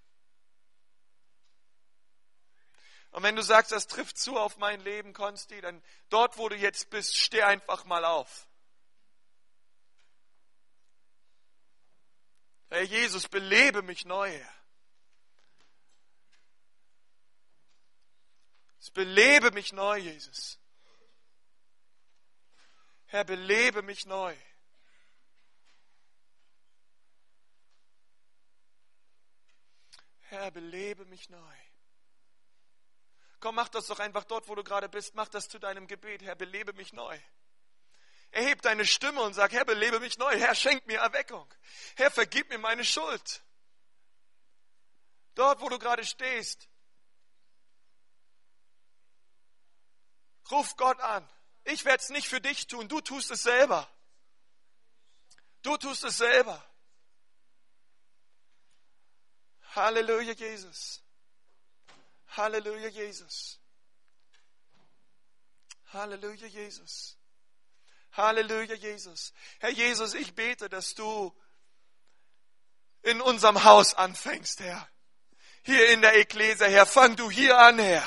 Und 3.11 3.23
wenn 3.23 3.35
du 3.35 3.43
sagst, 3.43 3.71
das 3.71 3.87
trifft 3.87 4.17
zu 4.17 4.37
auf 4.37 4.57
mein 4.57 4.81
Leben, 4.81 5.13
Konsti, 5.13 5.61
dann 5.61 5.83
dort, 6.09 6.37
wo 6.37 6.49
du 6.49 6.55
jetzt 6.55 6.89
bist, 6.89 7.15
steh 7.15 7.43
einfach 7.43 7.85
mal 7.85 8.05
auf. 8.05 8.47
Herr 12.73 12.81
Jesus, 12.81 13.27
belebe 13.27 13.83
mich 13.83 14.03
neu, 14.03 14.31
Herr. 14.31 14.53
Belebe 18.95 19.51
mich 19.51 19.73
neu, 19.73 19.97
Jesus. 19.97 20.57
Herr, 23.05 23.25
belebe 23.25 23.83
mich 23.83 24.07
neu. 24.07 24.35
Herr, 30.21 30.49
belebe 30.49 31.05
mich 31.05 31.29
neu. 31.29 31.55
Komm, 33.39 33.53
mach 33.53 33.69
das 33.69 33.85
doch 33.85 33.99
einfach 33.99 34.23
dort, 34.23 34.47
wo 34.47 34.55
du 34.55 34.63
gerade 34.63 34.89
bist. 34.89 35.13
Mach 35.13 35.29
das 35.29 35.47
zu 35.47 35.59
deinem 35.59 35.85
Gebet. 35.85 36.23
Herr, 36.23 36.35
belebe 36.35 36.73
mich 36.73 36.91
neu. 36.91 37.19
Erheb 38.33 38.61
deine 38.61 38.85
Stimme 38.85 39.21
und 39.21 39.33
sag, 39.33 39.51
Herr, 39.51 39.65
belebe 39.65 39.99
mich 39.99 40.17
neu. 40.17 40.37
Herr, 40.37 40.55
schenk 40.55 40.85
mir 40.87 40.99
Erweckung. 40.99 41.51
Herr, 41.95 42.11
vergib 42.11 42.49
mir 42.49 42.57
meine 42.57 42.83
Schuld. 42.83 43.43
Dort, 45.35 45.61
wo 45.61 45.69
du 45.69 45.79
gerade 45.79 46.03
stehst, 46.03 46.67
Ruf 50.51 50.75
Gott 50.75 50.99
an. 50.99 51.27
Ich 51.63 51.85
werde 51.85 52.03
es 52.03 52.09
nicht 52.09 52.27
für 52.27 52.41
dich 52.41 52.67
tun, 52.67 52.87
du 52.87 53.01
tust 53.01 53.31
es 53.31 53.43
selber. 53.43 53.89
Du 55.61 55.77
tust 55.77 56.03
es 56.03 56.17
selber. 56.17 56.63
Halleluja, 59.75 60.33
Jesus. 60.33 61.01
Halleluja, 62.27 62.89
Jesus. 62.89 63.59
Halleluja, 65.93 66.47
Jesus. 66.47 67.17
Halleluja, 68.13 68.75
Jesus. 68.75 69.33
Herr 69.59 69.71
Jesus, 69.71 70.13
ich 70.13 70.35
bete, 70.35 70.69
dass 70.69 70.93
du 70.93 71.33
in 73.01 73.21
unserem 73.21 73.63
Haus 73.63 73.95
anfängst, 73.95 74.59
Herr. 74.59 74.87
Hier 75.63 75.89
in 75.89 76.01
der 76.01 76.15
Ekklesia, 76.15 76.67
Herr. 76.67 76.85
Fang 76.85 77.15
du 77.15 77.31
hier 77.31 77.57
an, 77.57 77.79
Herr. 77.79 78.05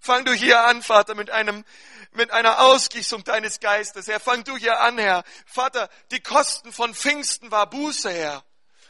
Fang 0.00 0.24
du 0.24 0.32
hier 0.32 0.64
an, 0.64 0.82
Vater, 0.82 1.14
mit 1.14 1.30
einem, 1.30 1.64
mit 2.12 2.30
einer 2.30 2.60
Ausgießung 2.60 3.24
deines 3.24 3.60
Geistes, 3.60 4.06
Herr. 4.06 4.20
Fang 4.20 4.44
du 4.44 4.56
hier 4.56 4.80
an, 4.80 4.98
Herr. 4.98 5.24
Vater, 5.46 5.88
die 6.10 6.20
Kosten 6.20 6.72
von 6.72 6.94
Pfingsten 6.94 7.50
war 7.50 7.68
Buße, 7.68 8.10
Herr. 8.10 8.44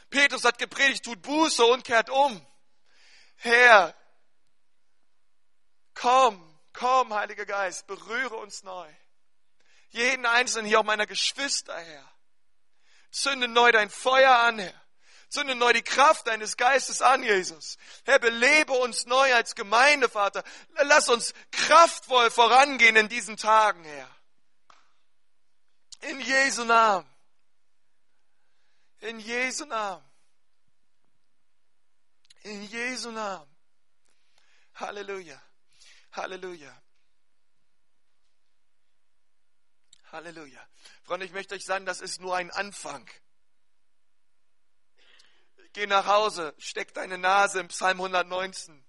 Petrus 0.09 0.43
hat 0.43 0.59
gepredigt, 0.59 1.05
tut 1.05 1.21
Buße 1.21 1.65
und 1.65 1.83
kehrt 1.83 2.09
um. 2.09 2.45
Herr, 3.37 3.95
komm, 5.95 6.59
komm, 6.71 7.13
Heiliger 7.13 7.45
Geist, 7.45 7.87
berühre 7.87 8.35
uns 8.35 8.63
neu. 8.63 8.87
Jeden 9.93 10.25
einzelnen 10.25 10.65
hier, 10.65 10.79
auch 10.79 10.83
meiner 10.83 11.05
Geschwister, 11.05 11.75
Herr. 11.77 12.11
Zünde 13.11 13.47
neu 13.47 13.71
dein 13.71 13.91
Feuer 13.91 14.39
an, 14.39 14.57
Herr. 14.57 14.73
Zünde 15.29 15.53
neu 15.53 15.71
die 15.71 15.83
Kraft 15.83 16.25
deines 16.27 16.57
Geistes 16.57 17.03
an, 17.03 17.21
Jesus. 17.21 17.77
Herr, 18.03 18.17
belebe 18.17 18.73
uns 18.73 19.05
neu 19.05 19.33
als 19.35 19.53
Gemeinde, 19.53 20.09
Vater. 20.09 20.43
Lass 20.81 21.09
uns 21.09 21.35
kraftvoll 21.51 22.31
vorangehen 22.31 22.95
in 22.95 23.07
diesen 23.07 23.37
Tagen, 23.37 23.83
Herr. 23.83 24.09
In 26.01 26.19
Jesu 26.21 26.65
Namen. 26.65 27.07
In 29.01 29.19
Jesu 29.19 29.65
Namen. 29.65 30.03
In 32.41 32.63
Jesu 32.63 33.11
Namen. 33.11 33.49
Halleluja. 34.73 35.39
Halleluja. 36.13 36.82
Halleluja. 40.13 40.63
Freunde, 41.01 41.25
ich 41.25 41.31
möchte 41.31 41.55
euch 41.55 41.65
sagen, 41.65 41.87
das 41.87 41.99
ist 41.99 42.21
nur 42.21 42.35
ein 42.35 42.51
Anfang. 42.51 43.09
Geh 45.73 45.87
nach 45.87 46.05
Hause, 46.05 46.53
steck 46.59 46.93
deine 46.93 47.17
Nase 47.17 47.59
im 47.59 47.69
Psalm 47.69 47.97
119 47.97 48.85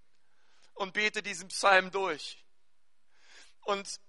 und 0.75 0.93
bete 0.93 1.23
diesen 1.23 1.49
Psalm 1.49 1.91
durch. 1.91 2.45
Und 3.63 4.03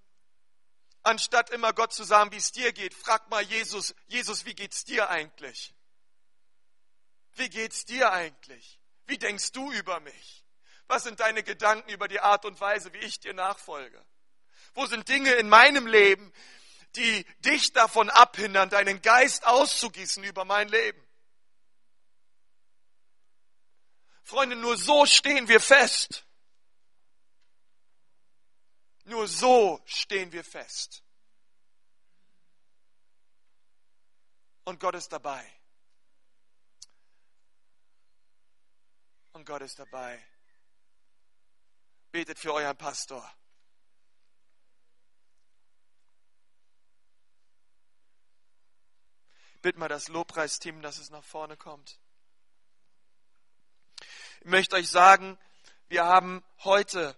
anstatt 1.03 1.51
immer 1.51 1.72
Gott 1.72 1.93
zu 1.93 2.03
sagen, 2.03 2.34
wie 2.34 2.38
es 2.38 2.51
dir 2.51 2.74
geht, 2.74 2.93
frag 2.93 3.30
mal 3.30 3.43
Jesus, 3.43 3.95
Jesus, 4.07 4.45
wie 4.45 4.53
geht's 4.53 4.84
dir 4.84 5.09
eigentlich? 5.09 5.74
Wie 7.36 7.49
geht's 7.49 7.86
dir 7.86 8.11
eigentlich? 8.11 8.78
Wie 9.05 9.18
denkst 9.18 9.53
du 9.53 9.72
über 9.72 10.01
mich? 10.01 10.43
Was 10.88 11.03
sind 11.03 11.22
deine 11.22 11.43
Gedanken 11.43 11.89
über 11.91 12.09
die 12.09 12.20
Art 12.20 12.43
und 12.43 12.59
Weise, 12.59 12.91
wie 12.91 12.99
ich 12.99 13.22
dir 13.22 13.34
nachfolge? 13.34 14.05
Wo 14.74 14.86
sind 14.86 15.07
Dinge 15.07 15.32
in 15.36 15.47
meinem 15.47 15.88
Leben, 15.88 16.34
die 16.96 17.24
dich 17.39 17.74
davon 17.74 18.10
abhindern, 18.10 18.70
deinen 18.70 19.02
Geist 19.02 19.46
auszugießen 19.46 20.24
über 20.24 20.46
mein 20.46 20.70
Leben? 20.70 21.06
Freunde, 24.24 24.56
nur 24.56 24.78
so 24.78 25.06
stehen 25.06 25.48
wir 25.48 25.60
fest. 25.60 26.26
Nur 29.04 29.28
so 29.28 29.82
stehen 29.86 30.32
wir 30.32 30.43
fest. 30.43 31.04
Und 34.64 34.80
Gott 34.80 34.96
ist 34.96 35.12
dabei. 35.12 35.46
Und 39.34 39.46
Gott 39.46 39.62
ist 39.62 39.78
dabei. 39.78 40.26
Betet 42.12 42.39
für 42.39 42.54
euren 42.54 42.76
Pastor. 42.76 43.32
Bitt 49.66 49.78
mal 49.78 49.88
das 49.88 50.09
Lobpreisteam, 50.09 50.84
dass 50.84 50.99
es 50.99 51.09
nach 51.09 51.24
vorne 51.24 51.57
kommt. 51.57 51.97
Ich 54.41 54.45
möchte 54.45 54.76
euch 54.76 54.88
sagen, 54.88 55.39
wir 55.88 56.05
haben 56.05 56.43
heute 56.66 57.18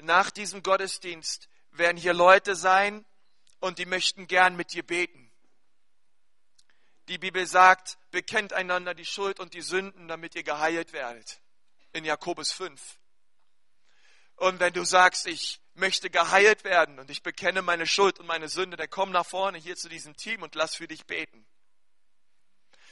nach 0.00 0.32
diesem 0.32 0.64
Gottesdienst 0.64 1.48
werden 1.70 1.96
hier 1.96 2.14
Leute 2.14 2.56
sein 2.56 3.06
und 3.60 3.78
die 3.78 3.86
möchten 3.86 4.26
gern 4.26 4.56
mit 4.56 4.72
dir 4.72 4.82
beten. 4.82 5.30
Die 7.06 7.18
Bibel 7.18 7.46
sagt, 7.46 7.96
bekennt 8.10 8.52
einander 8.52 8.92
die 8.92 9.06
Schuld 9.06 9.38
und 9.38 9.54
die 9.54 9.62
Sünden, 9.62 10.08
damit 10.08 10.34
ihr 10.34 10.42
geheilt 10.42 10.92
werdet. 10.92 11.40
In 11.92 12.04
Jakobus 12.04 12.50
5. 12.50 12.98
Und 14.40 14.58
wenn 14.58 14.72
du 14.72 14.84
sagst, 14.84 15.26
ich 15.26 15.60
möchte 15.74 16.08
geheilt 16.08 16.64
werden 16.64 16.98
und 16.98 17.10
ich 17.10 17.22
bekenne 17.22 17.60
meine 17.60 17.86
Schuld 17.86 18.18
und 18.18 18.24
meine 18.26 18.48
Sünde, 18.48 18.78
dann 18.78 18.88
komm 18.88 19.10
nach 19.10 19.26
vorne 19.26 19.58
hier 19.58 19.76
zu 19.76 19.90
diesem 19.90 20.16
Team 20.16 20.42
und 20.42 20.54
lass 20.54 20.74
für 20.74 20.88
dich 20.88 21.04
beten. 21.04 21.46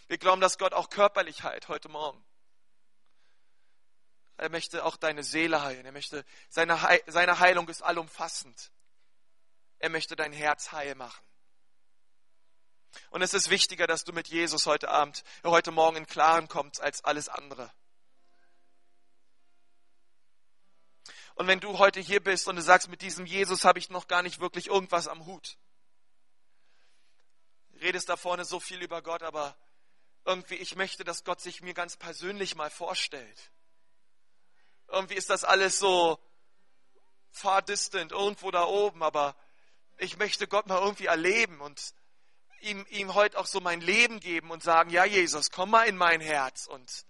Wir 0.09 0.19
glauben, 0.19 0.43
dass 0.43 0.59
Gott 0.59 0.75
auch 0.75 0.91
körperlich 0.91 1.45
heilt 1.45 1.69
heute 1.69 1.89
Morgen. 1.89 2.23
Er 4.37 4.51
möchte 4.51 4.85
auch 4.85 4.99
deine 4.99 5.23
Seele 5.23 5.63
heilen. 5.63 5.87
Er 5.87 5.93
möchte, 5.93 6.23
seine, 6.51 6.79
seine 7.07 7.39
Heilung 7.39 7.67
ist 7.71 7.81
allumfassend. 7.81 8.71
Er 9.79 9.89
möchte 9.89 10.17
dein 10.17 10.35
Herz 10.35 10.71
heil 10.73 10.95
machen. 10.97 11.25
Und 13.09 13.23
es 13.23 13.33
ist 13.33 13.49
wichtiger, 13.49 13.87
dass 13.87 14.05
du 14.05 14.13
mit 14.13 14.29
Jesus 14.29 14.67
heute 14.67 14.91
Abend, 14.91 15.25
heute 15.45 15.71
Morgen 15.71 15.97
in 15.97 16.07
Klaren 16.07 16.47
kommst 16.47 16.83
als 16.83 17.03
alles 17.05 17.31
andere. 17.31 17.73
Und 21.39 21.47
wenn 21.47 21.61
du 21.61 21.78
heute 21.78 22.01
hier 22.01 22.20
bist 22.20 22.49
und 22.49 22.57
du 22.57 22.62
sagst, 22.62 22.89
mit 22.89 23.01
diesem 23.01 23.24
Jesus 23.24 23.64
habe 23.64 23.78
ich 23.78 23.91
noch 23.91 24.09
gar 24.09 24.22
nicht 24.22 24.41
wirklich 24.41 24.66
irgendwas 24.66 25.07
am 25.07 25.24
Hut. 25.24 25.57
Redest 27.80 28.09
da 28.09 28.16
vorne 28.16 28.45
so 28.45 28.59
viel 28.59 28.82
über 28.82 29.03
Gott, 29.03 29.22
aber 29.22 29.57
irgendwie, 30.24 30.57
ich 30.57 30.74
möchte, 30.74 31.05
dass 31.05 31.22
Gott 31.22 31.41
sich 31.41 31.62
mir 31.62 31.74
ganz 31.74 31.97
persönlich 31.97 32.57
mal 32.57 32.70
vorstellt. 32.70 33.53
Irgendwie 34.89 35.14
ist 35.14 35.30
das 35.30 35.45
alles 35.45 35.78
so 35.78 36.18
far 37.30 37.62
distant, 37.62 38.11
irgendwo 38.11 38.51
da 38.51 38.64
oben, 38.64 39.05
aber 39.05 39.36
ich 39.97 40.18
möchte 40.18 40.49
Gott 40.49 40.66
mal 40.66 40.82
irgendwie 40.82 41.07
erleben 41.07 41.61
und 41.61 41.95
ihm, 42.62 42.84
ihm 42.91 43.14
heute 43.14 43.39
auch 43.39 43.47
so 43.47 43.61
mein 43.61 43.80
Leben 43.80 44.18
geben 44.18 44.51
und 44.51 44.64
sagen, 44.64 44.91
ja 44.91 45.05
Jesus, 45.05 45.53
komm 45.53 45.70
mal 45.70 45.86
in 45.86 45.97
mein 45.97 46.20
Herz 46.20 46.66
und, 46.66 47.07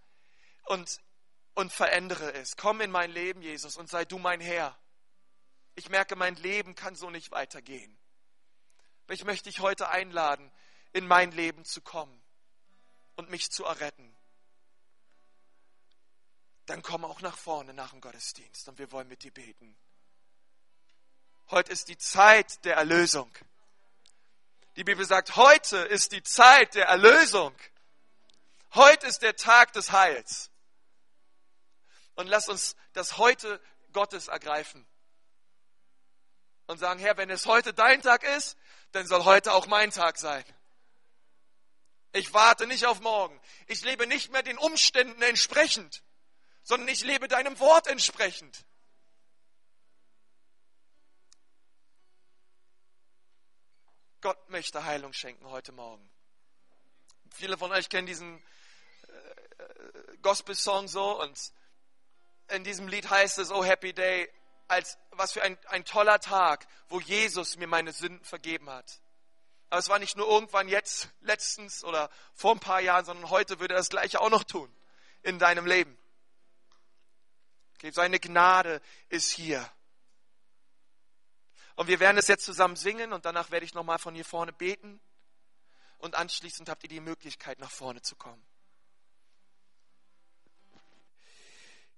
und, 0.67 1.01
und 1.59 1.73
verändere 1.73 2.33
es. 2.33 2.57
Komm 2.57 2.81
in 2.81 2.91
mein 2.91 3.11
Leben, 3.11 3.43
Jesus, 3.43 3.77
und 3.77 3.89
sei 3.91 4.05
du 4.05 4.19
mein 4.19 4.41
Herr. 4.41 4.79
Ich 5.75 5.89
merke, 5.89 6.17
mein 6.17 6.37
Leben 6.37 6.75
kann 6.75 6.95
so 6.95 7.11
nicht 7.11 7.31
weitergehen. 7.31 7.97
Ich 9.09 9.25
möchte 9.25 9.49
dich 9.49 9.61
heute 9.61 9.89
einladen, 9.89 10.51
in 10.93 11.07
mein 11.07 11.33
Leben 11.33 11.65
zu 11.65 11.81
kommen 11.81 12.23
und 13.17 13.31
mich 13.31 13.51
zu 13.51 13.65
erretten 13.65 14.15
dann 16.69 16.83
komm 16.83 17.05
auch 17.05 17.21
nach 17.21 17.37
vorne 17.37 17.73
nach 17.73 17.91
dem 17.91 18.01
Gottesdienst 18.01 18.69
und 18.69 18.79
wir 18.79 18.93
wollen 18.93 19.09
mit 19.09 19.23
dir 19.23 19.33
beten. 19.33 19.77
Heute 21.51 21.73
ist 21.73 21.89
die 21.89 21.97
Zeit 21.97 22.65
der 22.65 22.77
Erlösung. 22.77 23.31
Die 24.77 24.85
Bibel 24.85 25.05
sagt, 25.07 25.37
heute 25.37 25.79
ist 25.79 26.13
die 26.13 26.23
Zeit 26.23 26.75
der 26.75 26.87
Erlösung. 26.87 27.55
Heute 28.75 29.07
ist 29.07 29.23
der 29.23 29.35
Tag 29.35 29.73
des 29.73 29.93
Heils. 29.93 30.51
Und 32.19 32.27
lass 32.27 32.49
uns 32.49 32.75
das 32.95 33.17
heute 33.17 33.61
Gottes 33.93 34.27
ergreifen. 34.27 34.85
Und 36.67 36.79
sagen, 36.79 36.99
Herr, 36.99 37.17
wenn 37.17 37.31
es 37.31 37.47
heute 37.47 37.73
dein 37.73 38.03
Tag 38.03 38.25
ist, 38.25 38.59
dann 38.91 39.07
soll 39.07 39.25
heute 39.25 39.53
auch 39.53 39.69
mein 39.69 39.93
Tag 39.93 40.19
sein. 40.19 40.45
Ich 42.13 42.35
warte 42.35 42.67
nicht 42.67 42.87
auf 42.87 42.99
morgen. 42.99 43.41
Ich 43.69 43.83
lebe 43.83 44.09
nicht 44.09 44.33
mehr 44.33 44.43
den 44.43 44.59
Umständen 44.59 45.23
entsprechend, 45.23 46.03
sondern 46.65 46.89
ich 46.89 47.05
lebe 47.05 47.29
deinem 47.29 47.57
Wort 47.61 47.87
entsprechend. 47.87 48.67
Gott 54.23 54.51
möchte 54.51 54.83
Heilung 54.83 55.13
schenken 55.13 55.49
heute 55.51 55.71
Morgen. 55.71 56.11
Viele 57.31 57.57
von 57.57 57.71
euch 57.71 57.89
kennen 57.89 58.09
diesen 58.09 58.43
äh, 59.07 59.13
äh 59.13 60.17
Gospel-Song 60.21 60.89
so 60.89 61.23
und 61.23 61.53
in 62.49 62.65
diesem 62.65 62.89
Lied 62.89 63.09
heißt 63.09 63.39
es, 63.39 63.51
oh 63.51 63.65
happy 63.65 63.93
day, 63.93 64.31
als 64.69 64.99
was 65.11 65.33
für 65.33 65.43
ein, 65.43 65.59
ein 65.69 65.85
toller 65.85 66.21
Tag, 66.21 66.67
wo 66.89 67.01
Jesus 67.01 67.57
mir 67.57 67.67
meine 67.67 67.93
Sünden 67.93 68.25
vergeben 68.25 68.71
hat. 68.71 69.01
Aber 69.71 69.79
es 69.79 69.89
war 69.89 69.99
nicht 69.99 70.17
nur 70.17 70.27
irgendwann 70.29 70.69
jetzt, 70.69 71.11
letztens 71.21 71.85
oder 71.85 72.11
vor 72.35 72.53
ein 72.53 72.61
paar 72.61 72.81
Jahren, 72.81 73.05
sondern 73.05 73.31
heute 73.31 73.61
würde 73.61 73.75
er 73.75 73.79
das 73.79 73.91
Gleiche 73.91 74.21
auch 74.21 74.31
noch 74.31 74.45
tun 74.45 74.75
in 75.23 75.39
deinem 75.39 75.67
Leben. 75.67 75.97
Seine 77.93 78.19
Gnade 78.19 78.81
ist 79.09 79.31
hier. 79.31 79.71
Und 81.77 81.87
wir 81.87 82.01
werden 82.01 82.19
es 82.19 82.27
jetzt 82.27 82.45
zusammen 82.45 82.77
singen 82.77 83.13
und 83.13 83.25
danach 83.25 83.51
werde 83.51 83.65
ich 83.65 83.75
nochmal 83.75 83.99
von 83.99 84.15
hier 84.15 84.25
vorne 84.25 84.53
beten. 84.53 85.01
Und 85.99 86.17
anschließend 86.17 86.69
habt 86.69 86.83
ihr 86.83 86.89
die 86.89 87.01
Möglichkeit, 87.01 87.59
nach 87.61 87.71
vorne 87.71 88.03
zu 88.03 88.17
kommen. 88.17 88.45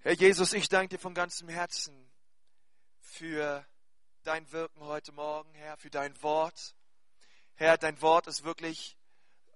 Herr 0.02 0.14
Jesus, 0.14 0.54
ich 0.54 0.70
danke 0.70 0.96
dir 0.96 0.98
von 0.98 1.12
ganzem 1.12 1.50
Herzen 1.50 2.10
für 3.02 3.66
dein 4.22 4.50
Wirken 4.50 4.80
heute 4.80 5.12
Morgen, 5.12 5.52
Herr, 5.52 5.76
für 5.76 5.90
dein 5.90 6.22
Wort. 6.22 6.74
Herr, 7.54 7.76
dein 7.76 8.00
Wort 8.00 8.26
ist 8.26 8.42
wirklich 8.42 8.96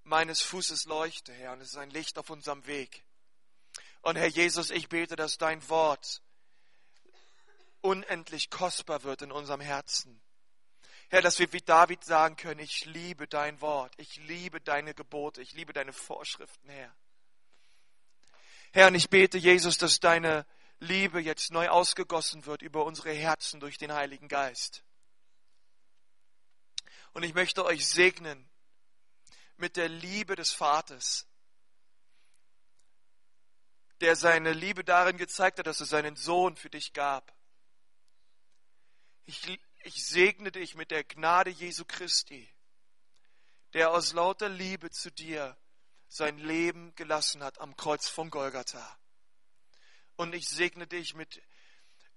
meines 0.02 0.42
Fußes 0.42 0.84
Leuchte, 0.84 1.32
Herr, 1.32 1.54
und 1.54 1.62
es 1.62 1.68
ist 1.68 1.78
ein 1.78 1.88
Licht 1.88 2.18
auf 2.18 2.28
unserem 2.28 2.66
Weg. 2.66 3.06
Und 4.02 4.16
Herr 4.16 4.26
Jesus, 4.26 4.70
ich 4.70 4.90
bete, 4.90 5.16
dass 5.16 5.38
dein 5.38 5.66
Wort 5.70 6.20
unendlich 7.80 8.50
kostbar 8.50 9.02
wird 9.02 9.22
in 9.22 9.32
unserem 9.32 9.62
Herzen. 9.62 10.20
Herr, 11.08 11.22
dass 11.22 11.38
wir 11.38 11.50
wie 11.54 11.62
David 11.62 12.04
sagen 12.04 12.36
können, 12.36 12.60
ich 12.60 12.84
liebe 12.84 13.26
dein 13.26 13.62
Wort, 13.62 13.94
ich 13.96 14.16
liebe 14.16 14.60
deine 14.60 14.92
Gebote, 14.92 15.40
ich 15.40 15.54
liebe 15.54 15.72
deine 15.72 15.94
Vorschriften, 15.94 16.68
Herr. 16.68 16.94
Herr, 18.74 18.88
und 18.88 18.96
ich 18.96 19.08
bete, 19.08 19.38
Jesus, 19.38 19.78
dass 19.78 20.00
deine 20.00 20.44
Liebe 20.80 21.20
jetzt 21.20 21.52
neu 21.52 21.68
ausgegossen 21.68 22.44
wird 22.44 22.60
über 22.60 22.84
unsere 22.84 23.12
Herzen 23.12 23.60
durch 23.60 23.78
den 23.78 23.92
Heiligen 23.92 24.26
Geist. 24.26 24.82
Und 27.12 27.22
ich 27.22 27.34
möchte 27.34 27.64
euch 27.64 27.86
segnen 27.86 28.50
mit 29.58 29.76
der 29.76 29.88
Liebe 29.88 30.34
des 30.34 30.50
Vaters, 30.50 31.28
der 34.00 34.16
seine 34.16 34.52
Liebe 34.52 34.82
darin 34.82 35.18
gezeigt 35.18 35.60
hat, 35.60 35.68
dass 35.68 35.78
er 35.78 35.86
seinen 35.86 36.16
Sohn 36.16 36.56
für 36.56 36.68
dich 36.68 36.92
gab. 36.92 37.32
Ich, 39.24 39.56
ich 39.84 40.04
segne 40.04 40.50
dich 40.50 40.74
mit 40.74 40.90
der 40.90 41.04
Gnade 41.04 41.50
Jesu 41.50 41.84
Christi, 41.84 42.52
der 43.72 43.92
aus 43.92 44.14
lauter 44.14 44.48
Liebe 44.48 44.90
zu 44.90 45.12
dir 45.12 45.56
sein 46.14 46.38
Leben 46.38 46.94
gelassen 46.94 47.42
hat 47.42 47.58
am 47.58 47.76
Kreuz 47.76 48.08
von 48.08 48.30
Golgatha. 48.30 48.98
Und 50.14 50.32
ich 50.32 50.48
segne 50.48 50.86
dich 50.86 51.14
mit 51.14 51.42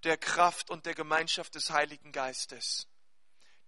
der 0.04 0.18
Kraft 0.18 0.70
und 0.70 0.86
der 0.86 0.94
Gemeinschaft 0.94 1.56
des 1.56 1.72
Heiligen 1.72 2.12
Geistes, 2.12 2.88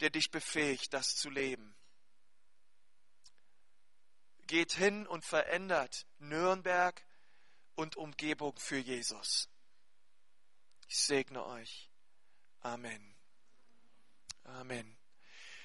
der 0.02 0.12
dich 0.12 0.30
befähigt, 0.30 0.94
das 0.94 1.16
zu 1.16 1.32
leben. 1.32 1.76
Geht 4.46 4.74
hin 4.74 5.08
und 5.08 5.26
verändert 5.26 6.06
Nürnberg 6.20 7.04
und 7.74 7.98
Umgebung 7.98 8.56
für 8.60 8.78
Jesus. 8.78 9.50
Ich 10.88 10.98
segne 11.00 11.44
euch. 11.44 11.90
Amen. 14.44 14.99